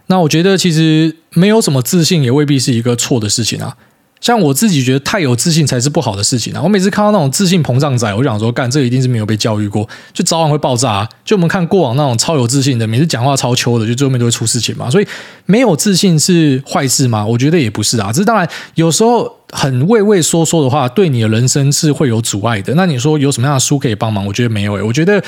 [0.06, 3.76] 那我觉得其实没有什么自信，也未必是一个错的事情啊。
[4.26, 6.60] 像我自己觉得太有自信才是不好的事情啊！
[6.60, 11.08] 我每次看到那种自信膨胀仔，我想说，干，这一定是没有被教育过，就早晚会爆炸。
[11.24, 14.90] 就我们看过往那种超有自信的，每次讲话超秋的，就最后面都会出事情嘛。
[14.90, 15.06] 所以
[15.44, 17.24] 没有自信是坏事吗？
[17.24, 18.10] 我觉得也不是啊。
[18.12, 22.74] 这当然有时候很畏畏缩缩的话，对你的人生是会有阻碍的。
[22.74, 24.26] 那你说有什么样的书可以帮忙？
[24.26, 25.22] 我觉得没有诶、我觉得。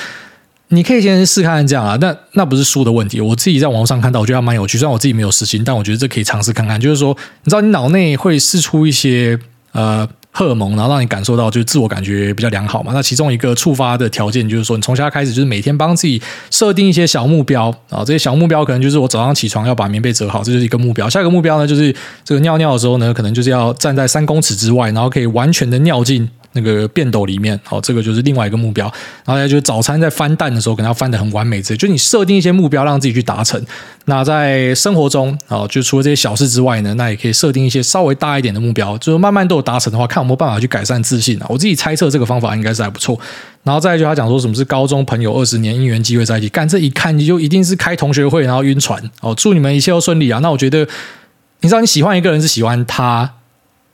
[0.71, 3.21] 你可以先试看看这样啊，那那不是书的问题。
[3.21, 4.77] 我自己在网络上看到，我觉得还蛮有趣。
[4.77, 6.79] 虽然我自己没有实行，但我觉得这可以尝试看看。
[6.79, 9.39] 就是说，你知道，你脑内会释出一些
[9.73, 12.93] 呃荷尔蒙，然后让你感受到就是自我感觉比较良好嘛。
[12.93, 18.05] 那其中一个触发的条件就是说，你从现在开始就是每天帮自己设定一些小目标啊。
[18.05, 21.09] 这些小目标可能就是我早上起床要把棉被折好，这就是一个目标。
[21.09, 26.29] 下一个目标呢，就是这个尿尿的时候呢，可能就是要站在三公尺之外，然后可以完全的尿进。
[26.53, 28.87] 那个便斗里面，好，这个就是另外一个目标。
[29.25, 31.61] 然后呢，就是早餐在翻蛋的时候，可能要翻得很完美。
[31.61, 33.63] 这就你设定一些目标，让自己去达成。
[34.07, 41.47] 那在生活中，啊，就除了这些小事之外呢，那也可以设定一些稍微大一点的目标，就是慢慢都有达成的话，看有没有办法去改善自信啊。
[41.49, 43.19] 我自己猜测这个方法应该是还不错。
[43.65, 49.35] 然后再来就他讲说什么是高中朋友二十年因缘机会在一起，干这一看你就一定是开同学会，然后晕船哦。
[49.35, 50.39] 祝你们一切都顺利啊！
[50.41, 50.89] 那我觉得，
[51.61, 53.35] 你知道你喜欢一个人是喜欢他。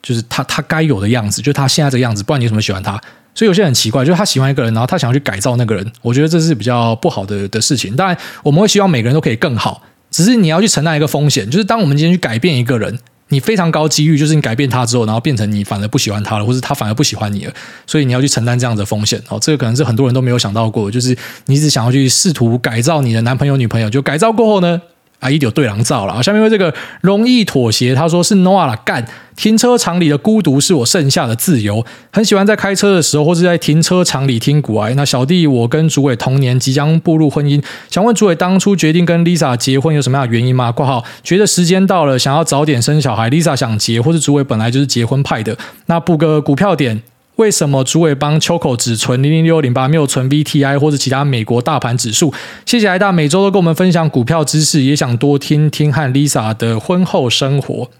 [0.05, 3.01] 就是他他该有的样子，就他现在这个样子，不然你为什么喜欢他？
[3.35, 7.97] 所以有些很奇怪，就是他喜欢一个人，然后他想要去改造那个人，我觉得这是比较不好的的事情。
[7.97, 12.97] 当然，我们会希望每个人都可以更好，只是你要去承担一个风险，就是当我们今天去改变一个人，
[13.31, 17.53] 你非常高几率就是你改变他之后，然后变成你反而不喜欢他了，或是他反而不喜欢你了，
[17.87, 19.21] 所以你要去承担这样的风险。
[19.29, 24.81] 哦，这个可能是很多人都没有想到过，就是你一直想要去试图改造你的男朋友女朋友，就改造过后呢？
[25.21, 26.23] 啊，一有对狼照了啊。
[26.23, 29.05] 下面为这个容易妥协，他说是 Noah，干
[29.37, 31.85] 停车场里的孤独是我剩下的自由。
[32.12, 34.95] 很喜欢在开车的时候，或是在停车场里听股癌。
[34.95, 40.71] 那小弟我跟主委同年，即将步入婚姻，想问主委当初决定跟 Lisa 结婚有什么样的原因吗？
[40.71, 43.31] 括号觉得时间到了，想要早点生小孩。
[43.31, 45.57] Lisa 想结，或是主委本来就是结婚派的。
[45.87, 47.03] 那布个股票点。
[47.37, 52.32] 为什么主委帮秋口只存零零六零八，没有存 VTI 或者其他美国大盘指数？
[52.64, 57.91] 谢谢癌大，每周都跟我们分享股票知识，也想多听听和 Lisa 的婚后生活。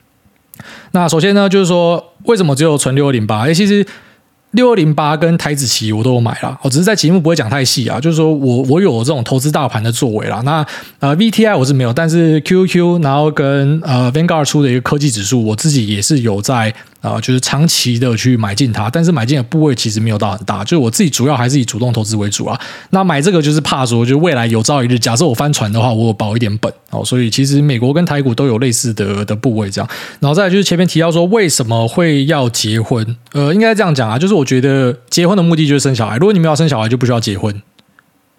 [0.93, 3.41] 那首先呢，就是说为什么只有存六二零八？
[3.41, 3.85] 诶，其实
[4.53, 7.99] 六二零八跟台指期我都有买了，我只是在节目不会讲太细啊。
[7.99, 10.43] 就是说我我有这种投资大盘的作为啦。
[10.45, 10.65] 那
[11.01, 16.73] 呃 VTI 我是没有，但是 Q Q 然后跟呃 Vanguard 出的一个科技指数，我自己也是有在。
[17.05, 22.59] 啊，就是长期的去买进它，但是买进的部位其实没有到很大，就是我自己主要还是以主动投资为主啊。
[22.91, 27.05] 那买这个就是怕说，就未来有朝一日，假设我翻船的话，我有保一点本哦。
[27.05, 29.91] 所以其实美国跟台股都有类似的的部位这样。
[30.21, 37.63] 然后再来就是前面提到说为什么会要结婚，呃，应该这样讲啊，就是我觉得结婚的目的就是生小孩，如果你们要生小孩，就不需要结婚。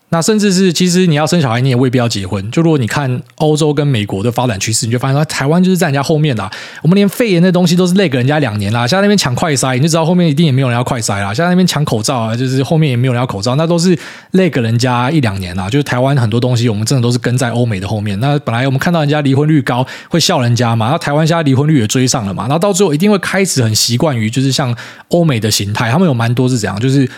[0.09, 2.49] 那甚至是，其实你要生小孩，你也未必要结婚。
[2.51, 6.49] 就如果你看欧洲跟美国的发展趋势，你就发现说台湾就是在人家后面啦。
[6.83, 11.33] 我们连肺炎的东西都是累给人家两年啦，像那边抢快筛，你就知道后面一定也没有人要快筛啦。
[11.33, 13.97] 像那边抢口罩啊，就是后面也没有人要口罩，那都是
[14.31, 15.67] 累给人家一两年啦。
[15.69, 18.17] 就是台湾很多东西，我们真的都是跟在欧美的后面。
[18.19, 20.91] 那本来我们看到人家离婚率高，会笑人家嘛。
[20.91, 22.43] 那台湾现在离婚率也追上了嘛。
[22.43, 24.73] 然后到最后一定会开始很习惯于就是像
[25.09, 27.09] 欧美的形态，他们有蛮多是怎样，就是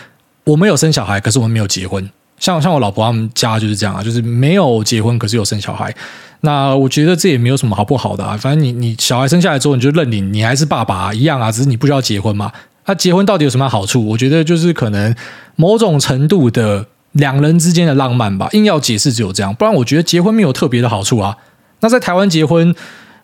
[0.44, 2.10] 我们有生小孩，可是我们没有结婚。
[2.38, 5.94] 像像我老婆他们家就是这样啊，就是没有结婚，可是有生小孩。
[6.42, 12.52] 那我觉得这也没有什么好不好的啊，反正你你小孩生下来之后，你就认领，你还是爸爸，一样啊，只是你不需要结婚嘛。
[12.86, 14.06] 那结婚到底有什么好处？
[14.06, 15.14] 我觉得就是可能
[15.56, 18.48] 某种程度的两人之间的浪漫吧。
[18.52, 21.36] 硬要解释只有这样，不然我觉得结婚没有特别的好处啊。
[21.80, 22.74] 那在台湾结婚，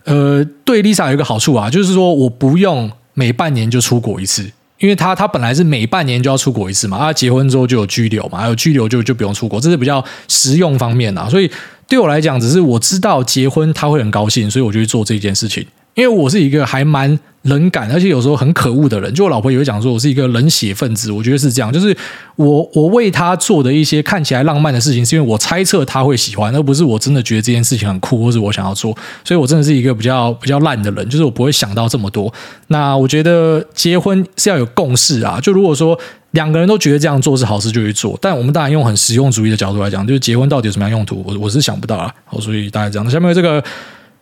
[0.04, 4.50] 呃，对 Lisa 有一个好处啊，就是说我不用每半年就出国一次。
[4.78, 11.28] 因为他他本来是每半年就要出国一次嘛，他结婚之后就有居留嘛，还有居留就就不用出国，这是比较实用方面啊。
[11.28, 11.50] 所以
[11.88, 15.66] 对我来讲，只是我知道结婚他会很高兴，所以我就去做这件事情。
[15.94, 19.12] 因为我是一个还蛮冷感，而且有时候很可恶的人。
[19.14, 21.12] 就我老婆也会讲说，我是一个冷血分子。
[21.12, 21.96] 我觉得是这样，就是
[22.36, 28.96] 我我为他做的一些看起来浪漫的事情，是因为我猜测他会喜欢，而不是我真的觉得这件事情很酷，或是我想要做。
[29.22, 32.32] 所以我真的是一个比较比较烂的人，就是我不会想到这么多。
[32.68, 35.38] 那我觉得结婚是要有共识啊。
[35.40, 35.96] 就如果说
[36.32, 38.18] 两个人都觉得这样做是好事，就去做。
[38.20, 42.12] 但我们当然用很实用主义的角度来讲，就是结婚到底有什么样用途，我我是想不到啊。
[42.24, 43.08] 好，所以大概这样。
[43.08, 43.62] 下面这个。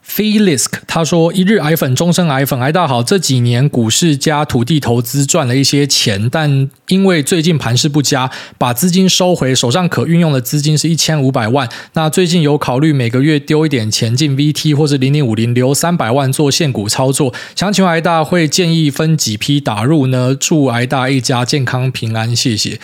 [0.06, 2.60] Felisk 他说：“一日癌粉，终身癌粉。
[2.60, 11.68] 癌大好，这几年股市加土地投资赚了一些钱，但因为最近盘势不佳，把资金收回，手上可运用的资金是一千五百万。
[11.94, 17.32] 那最近有考虑每个月丢一点钱进 VT 或者零零五零，留三百万做现股操作。
[17.54, 20.36] 想请问癌大会建议分几批打入呢？
[20.38, 22.78] 祝癌大一家健康平安，谢谢。”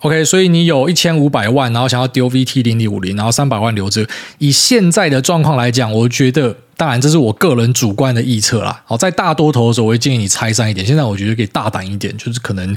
[0.00, 4.06] OK，所以你有一千五百万，然后想要丢 VT 零零五零，然后三百万留着。
[4.38, 8.82] 以现在的状况来讲，我觉得，当然这是我个人主观的预测啦。
[8.86, 10.86] 好，在大多头的时候，我会建议你拆散一点。
[10.86, 12.76] 现在我觉得可以大胆一点，就是可能。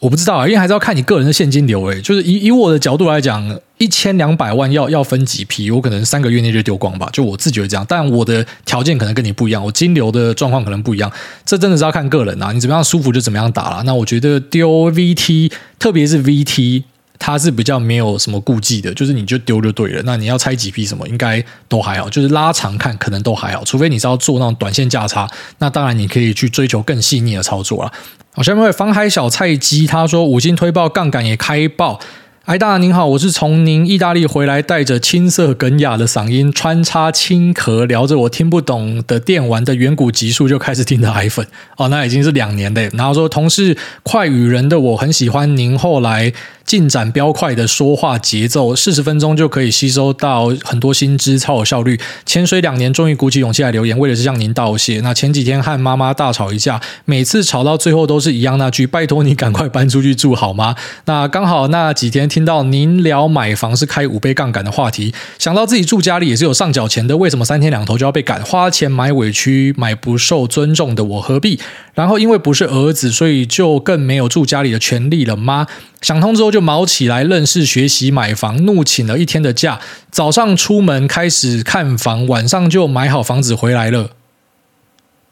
[0.00, 1.82] 我不知道啊，因为还是要看你个人的现金流。
[1.86, 7.08] 诶，就是以以我的角度来讲，一千两百万要要分几批，我可能三个月内就丢光吧。
[7.12, 11.10] 就我自己觉这样，但我的条件可能跟你不一样，我金流的状况可能不一样。
[11.46, 13.82] 这真的是要看个人啊，你怎么样舒服就怎么样打了。
[13.84, 16.82] 那我觉得丢 VT，特别是 VT，
[17.18, 20.02] 它是比较没有什么顾忌的，就是你就丢就对了。
[20.04, 22.08] 那你要拆几批什么，应该都还好。
[22.08, 27.92] 就是拉长看，可能都还好，除非你是要做那种短线价差，那当然你可以去追求更细腻的操作了。
[28.32, 31.98] 好，下面位方海小菜鸡，他说五星推爆，杠杆也开爆。
[32.46, 41.44] 癌大您好，我是从您意大利回来，带着青涩哽哑的嗓音，穿插轻咳，聊着我听不懂的电玩的远古级数，就开始听的癌粉。
[41.76, 42.88] 哦，那已经是两年的。
[42.90, 46.32] 然后说同是快语人的我很喜欢您后来。
[46.66, 51.96] 进展飙快的说话节奏，四十分钟就可以吸收到很多新知，超有效率。
[52.24, 54.98] 潜水两年，终于鼓起勇气来留言，为的是向您道谢。
[55.02, 60.74] 那前几天和妈妈大吵一架，每次吵到最后都是一样那句：“拜托你赶快搬出去住好吗？”
[61.06, 68.44] 那刚好那几天听到您聊买房是开五倍杠杆的话题，想到自己住家里也是有上缴钱的，为什么三天两头就要被赶？
[68.44, 71.58] 花钱买委屈，买不受尊重的我何必？
[71.94, 75.66] 然后因为不是儿子，所以就更没有住家里的权利了吗？
[76.02, 79.80] 想通之后就卯起来认识、学习、买房，怒请了一天的假，
[80.10, 84.10] 早上出门开始看房，晚上就买好房子回来了。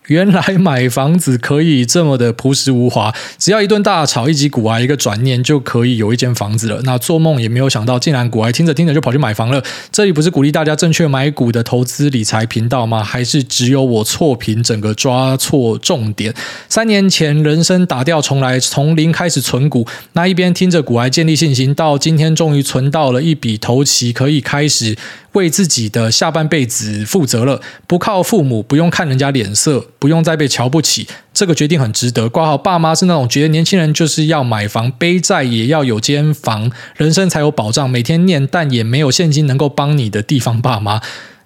[0.08, 6.78] 原来买房子可以这么的朴实无华，只要一顿大吵，一击股癌，一个转念就可以有一间房子了。
[6.84, 9.64] 那做梦也没有想到，竟然股癌听着听着就跑去买房了。
[9.90, 13.02] 这里不是鼓励大家正确买股的投资理财频道吗？
[13.02, 16.34] 还是只有我错评，整个抓错重点？
[16.68, 24.94] 三年前人生打掉重来，从零开始存股，那一边听着股癌建立信心，到今天终于存到了一笔投期，可以开始。
[25.34, 32.28] 为自己的下半辈子负责了，不靠父母，不用看人家脸色，不用再被瞧不起，这个决定很值得。
[32.28, 41.00] 挂号爸妈是那种觉得年轻人就是要买房背债也要有间房，人生才有保障，每天念但也没有现金能够帮你的地方爸妈。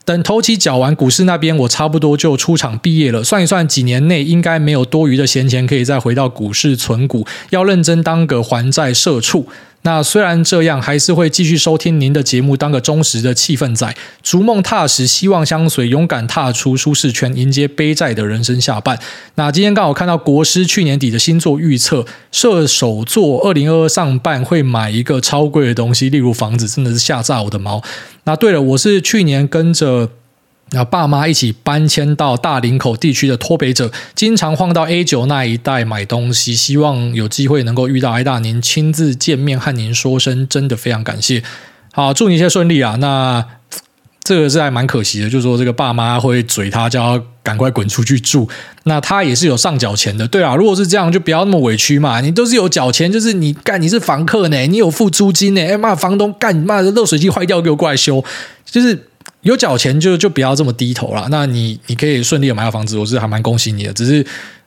[0.05, 3.23] 等头期缴完，股市那边我差不多就出场毕业了。
[3.23, 9.47] 算一算，几年内应该没有多余的闲钱可以再回到股市存股，要认真当个还债社畜。
[9.83, 18.99] 那虽然这样，还是会继续收听您的节目，当个忠实的气氛仔，逐梦踏实，希望相随，勇敢踏出舒适圈，迎接背债的人生下半。
[19.37, 27.83] 那今天刚好看到国师去年底的星座预测，射手座二零二二上半会买一个超贵的东西，例如房子，真的是吓炸我的毛。
[28.25, 30.11] 那对了，我是去年跟着。
[30.73, 41.43] 那爸妈一起搬迁到大林口地区的脱北者，经常晃到 A 九那一带买东西，希望有机会能够遇到艾大您亲自见面和您说声，真的非常感谢。
[41.93, 42.97] 好，祝你一切顺利啊！
[43.01, 43.43] 那
[44.23, 48.47] 这个是还蛮可惜的，就是说这个爸妈会嘴他，叫他赶快滚出去住。
[48.85, 52.21] 那他也是有上缴钱的，对啊，如果是这样，就不要那么委屈嘛。
[52.21, 55.63] 你都是有缴钱，就是你干你是房客呢，你有付租金呢。
[55.63, 58.23] 哎妈，房东干你妈的热水器坏掉，给我过来修，
[58.71, 59.08] 就是。
[59.43, 61.29] 有缴钱就就不要这么低头了。
[61.31, 63.93] 那你你可以顺利的买到房子，我是还蛮恭喜你的。
[63.93, 64.25] 只是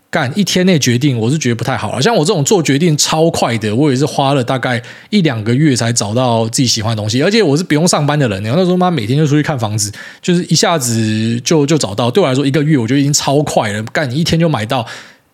[0.09, 2.01] 干一天内决定，我是觉得不太好了。
[2.01, 7.22] 像我这种做决定超快的，我也是花了大概一两个月才找到自己喜欢的东西。
[7.22, 9.91] 而且我是不用上班的人，然后那时候妈每天就出去看房子，
[10.22, 12.09] 就是一下子就就找到。
[12.09, 13.84] 对我来说，一个月我觉得已经超快了。
[13.91, 14.86] 干你一天就买到，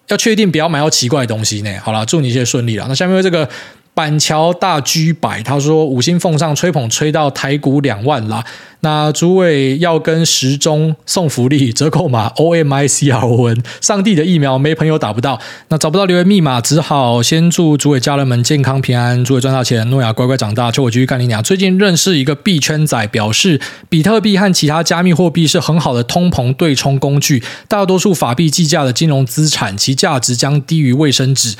[0.07, 1.71] 要确定不要买到奇怪的东西呢。
[1.83, 2.85] 好了，祝你一切顺利了。
[2.89, 3.47] 那下面这个。
[3.97, 8.45] 板桥大居百他说五星奉上吹捧吹到台股两万啦，
[8.81, 21.41] 那诸位要跟时钟送福利折扣码 O M I C R O N，上帝的疫苗没朋友打不到，那找不到留言密码，只好先祝诸位家人们健康平安，诸位赚到钱，诺亚乖乖长大，求我继续干你娘。
[21.41, 31.55] 最近认识一个币圈仔，表示比特币和其他加密货币是很好的通膨对冲工具，大多数法币计价的金融资产，其价值将低于卫生纸。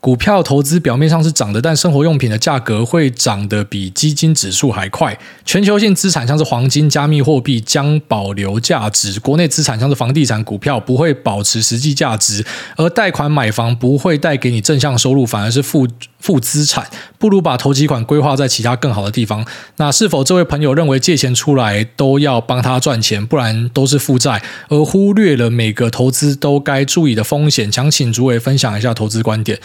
[0.00, 5.18] 股票投资表面上是涨的，但生活用品的价格会涨得比基金指数还快。
[5.44, 12.42] 全球性资产像是黄金、加密货币将保留价值，国内资产像是房地产、股票不会保持实际价值，
[12.76, 15.86] 而贷款买房不会带给你正向收入，反而是负
[16.18, 16.86] 负资产。
[17.18, 19.44] 不如把头期款规划在其他更好的地方。
[19.76, 27.70] 那是否这位朋友认为借钱出来都要帮他赚钱，不然都是负债，而忽略了每个投资都该注意的风险？
[27.70, 29.60] 想请诸位分享一下投资观点。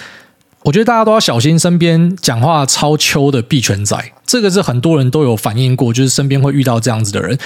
[0.65, 3.95] 我觉得大家都要小心身边讲话超秋的币圈仔，
[4.25, 7.37] 这个是很多人都有反映过，就是身边会遇到这样子的人。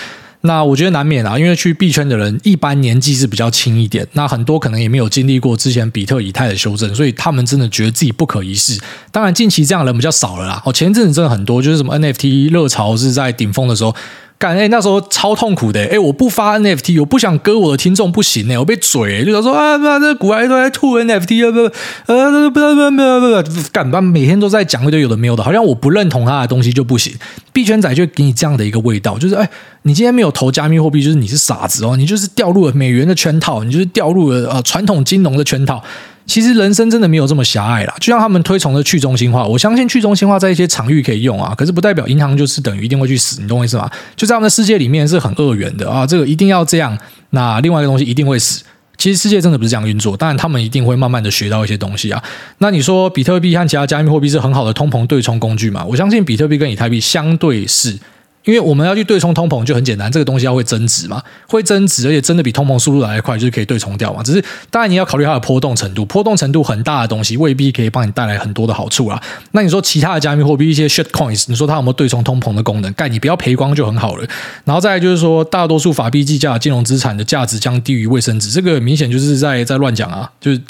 [0.42, 8.80] 那我觉得难免啊，因为去币圈的人一般年纪是比较轻一点，那很多可能也没有经历过之前比特以太的修正，所以他们真的觉得自己不可一世。
[9.12, 13.94] 当然近期这样的人比较少了啦，哦，前一阵子真的很多，就是什么 NFT 热潮是在顶峰的时候。
[14.40, 16.00] 干哎，那时候超痛苦的哎！
[16.00, 27.14] 我不发 NFT，我不想割我的听众不行哎，我被嘴就想说啊，那这股癌都在吐 NFT 啊，不呃不不不不不干吧，每天都在讲一堆有的没有的，好像我不认同他的东西就不行。
[27.52, 29.50] 币圈仔就给你这样的一个味道，就是哎，
[29.82, 35.84] 你今天没有投加密货币，就是你是傻子哦，你就是掉入了美元的圈套，你就是掉入了呃传统金融的圈套。
[36.30, 43.90] 其实人生真的没有这么狭隘啦，就像他们推崇的去中心化，我相信去中心化在一些场域可以用啊，可是不代表银行就是等于一定会去死，你懂我意思吗？
[44.16, 46.96] 就在他们的世界里面是很二元的啊，这个一定要这样，
[47.32, 48.64] 那另外一个东西一定会死。
[48.98, 52.22] 其实世界真的不是这样运作，当然他们一定会慢慢的学到一些东西啊。
[52.60, 55.84] 那你说比特币和其他加密货币是很好的通膨对冲工具嘛？
[55.86, 57.98] 我相信比特币跟以太币相对是。
[58.46, 64.24] 因为我们要去对冲通膨就很简单，这个东西要会增值嘛，会增值，而且真的比通膨速度来得快，就是可以对冲掉嘛。
[64.24, 69.22] 只是当然你要考虑它的波动程度，波动程度很大的东西未必可以帮你带来很多的好处啊。
[69.52, 72.92] 那你说其他的加密货币一些 shit coins，你说它有没有对冲通膨的功能？
[72.94, 74.26] 干，你不要赔光就很好了。
[74.64, 80.62] 然后再就是说，大多数法币计价金融资产的价值将低于卫生值，这个明显就是在在乱讲啊，就是。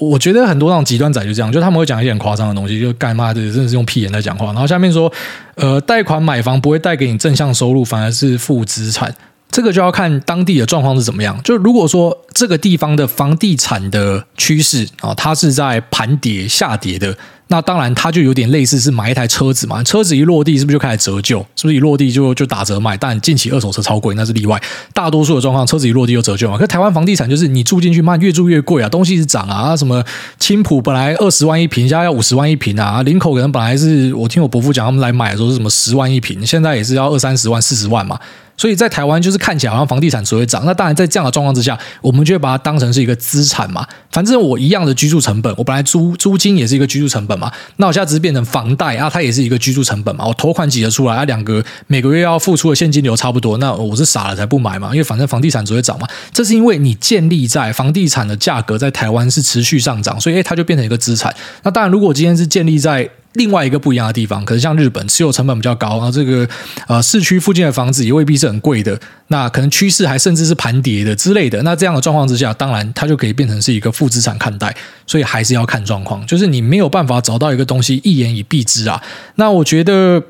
[0.00, 4.46] 我觉得很多那种极端仔就这样，就他们会讲一些很夸张的东西，就干嘛的，真的是用屁眼在讲话。
[4.46, 5.12] 然后下面说，
[5.56, 9.14] 呃，贷款买房不会带给你正向收入，反而是负资产。
[9.52, 11.38] 这个就要看当地的状况是怎么样。
[11.44, 17.14] 就如果说这个地方的房地产的趋势啊，它是在盘跌下跌的。
[17.48, 21.38] 那当然，它就有点类似是买一台车子嘛，车子一落地是不是就开始折旧？
[21.54, 22.96] 是不是一落地就就打折卖？
[22.96, 24.58] 但近期二手车超贵，那是例外。
[24.94, 26.56] 大多数的状况，车子一落地就折旧嘛。
[26.56, 29.76] 可台湾房地产就是你住进去，慢越住越贵啊，东西是涨啊。
[29.76, 30.02] 什么
[30.38, 33.02] 青浦本来二十万一平，现在要五十万一平啊。
[33.02, 38.18] 林口可能本来是我听我伯父讲，他们来买的时候是什么十万一平，现在也是要二三十万、四十万嘛。
[38.62, 43.84] 所以在台湾就是看起来好像房地产只会涨，那当然在这样的状况之下，我们就会把它当成是一个资产嘛。
[44.12, 50.24] 反正我一样的居住成本，我本来租租金也是一个居住成本嘛，那我现在只是变成房贷啊，它也是一个居住成本嘛。
[50.24, 56.06] 我头款挤得出来，啊，两个每个月要付出的现金流差不多，那我是傻了才不买嘛，因为反正房地产只会涨嘛。
[56.32, 61.34] 这是因为你建立在房地产的价格在台湾是持续上涨，所以诶它就变成一个资产。
[61.64, 66.48] 那当然，如果今天是建立在另外一个不一样的地方，可是像日本持有成本比较高，然后这个
[66.86, 71.62] 呃市区附近的房子也未必是很贵的，那可能趋势还甚至是盘跌的之类的。
[71.62, 74.74] 那这样的状况之下，当然它就可以变成是一个负资产看待，
[75.06, 79.02] 所以还是要看状况，就是你没有办法找到一个东西一言以蔽之啊。
[79.36, 80.22] 那我觉得，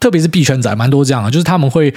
[0.00, 1.94] 特别是币圈仔蛮多这样的，就是他们会。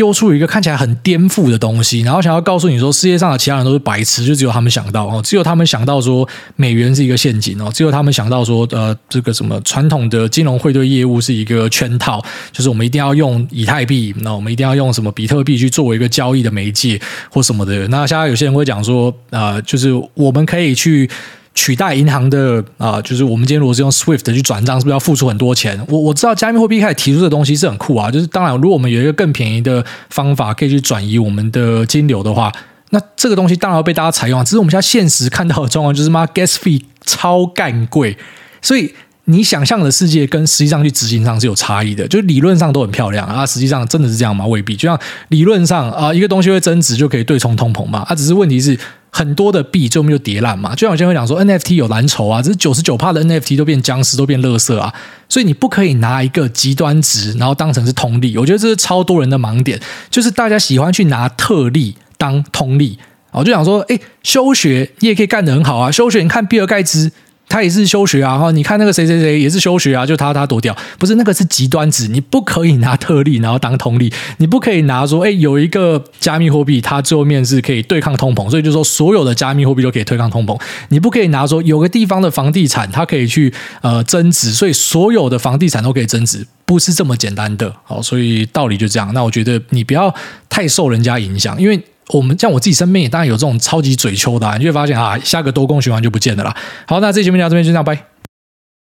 [0.00, 6.26] 丢出一个看起来很颠覆的东西，然后想要告诉你说，世界上的其他人都是白痴，就只有他们想到哦，只有他们想到说
[6.56, 16.98] 美元是一个陷阱哦，只有他们想到说呃，这个什么传统的金融汇兑业务是一个圈套，就是我们一定要用以太币，那我们一定要用什么比特币去作为一个交易的媒介
[17.30, 17.86] 或什么的。
[17.88, 21.10] 那现在有些人会讲说，呃，就是我们可以去。
[21.52, 25.78] 取代银行的啊、就是我们今天如果是用 Swift 去转账，是不是要付出很多钱？
[25.88, 32.52] 我我知道加密货币开始提出的东西是很酷啊，就是当然，如果我们有一个更便宜的方法可以去转移我们的金流的话，
[32.90, 34.44] 那这个东西当然要被大家采用啊。
[34.44, 38.16] 只是我们现在现实看到的状况就是妈 gas fee 超干贵，
[38.62, 38.94] 所以
[39.24, 42.06] 你想象的世界跟实际上去执行上是有差异的。
[42.06, 44.46] 就是理论上都很漂亮啊，实际上真的是这样吗？
[44.46, 44.76] 未必。
[44.76, 44.98] 就像
[45.28, 48.78] 理论上啊，一个东西会增值就可以对冲通膨嘛，啊，只是问题是。
[49.10, 54.92] 很多的币最后面就跌烂嘛，就像有些人会讲说 NFT 有蓝筹啊，只是九十九趴的 NFT 都变僵尸，都变垃圾啊，
[55.28, 58.38] 所以你不可以拿一个极端值，然后当成是通例。
[58.38, 62.98] 我觉得这是超多人的盲点，就是大家喜欢去拿特例当通例。
[63.32, 67.10] 我就想说，哎，休学你也可以干得很好啊，休学你看比尔盖茨。
[67.50, 68.50] 他也是休学啊，哈！
[68.52, 80.58] 你看那个谁谁谁也是休学啊，就他他多屌，不是那个是极端值，你不可以拿特例然后当通例，你不可以拿说，哎，有一个加密货币，它最后面是可以对抗通膨，所以就说所有的加密货币都可以对抗通膨，
[80.90, 89.12] 你不可以拿说有个地方的房地产它可以去呃增值，所以所有的房地产都可以增值，不是这么简单的，好，所以道理就这样。
[89.12, 90.14] 那我觉得你不要
[90.48, 91.82] 太受人家影响，因为。
[92.12, 96.56] 我们像我自己身边也当然有这种超级嘴秋的，啊，你就会发现啊，下个多功循环就不见了啦。
[96.86, 98.09] 好，那这期节目就到这边，就这样，拜。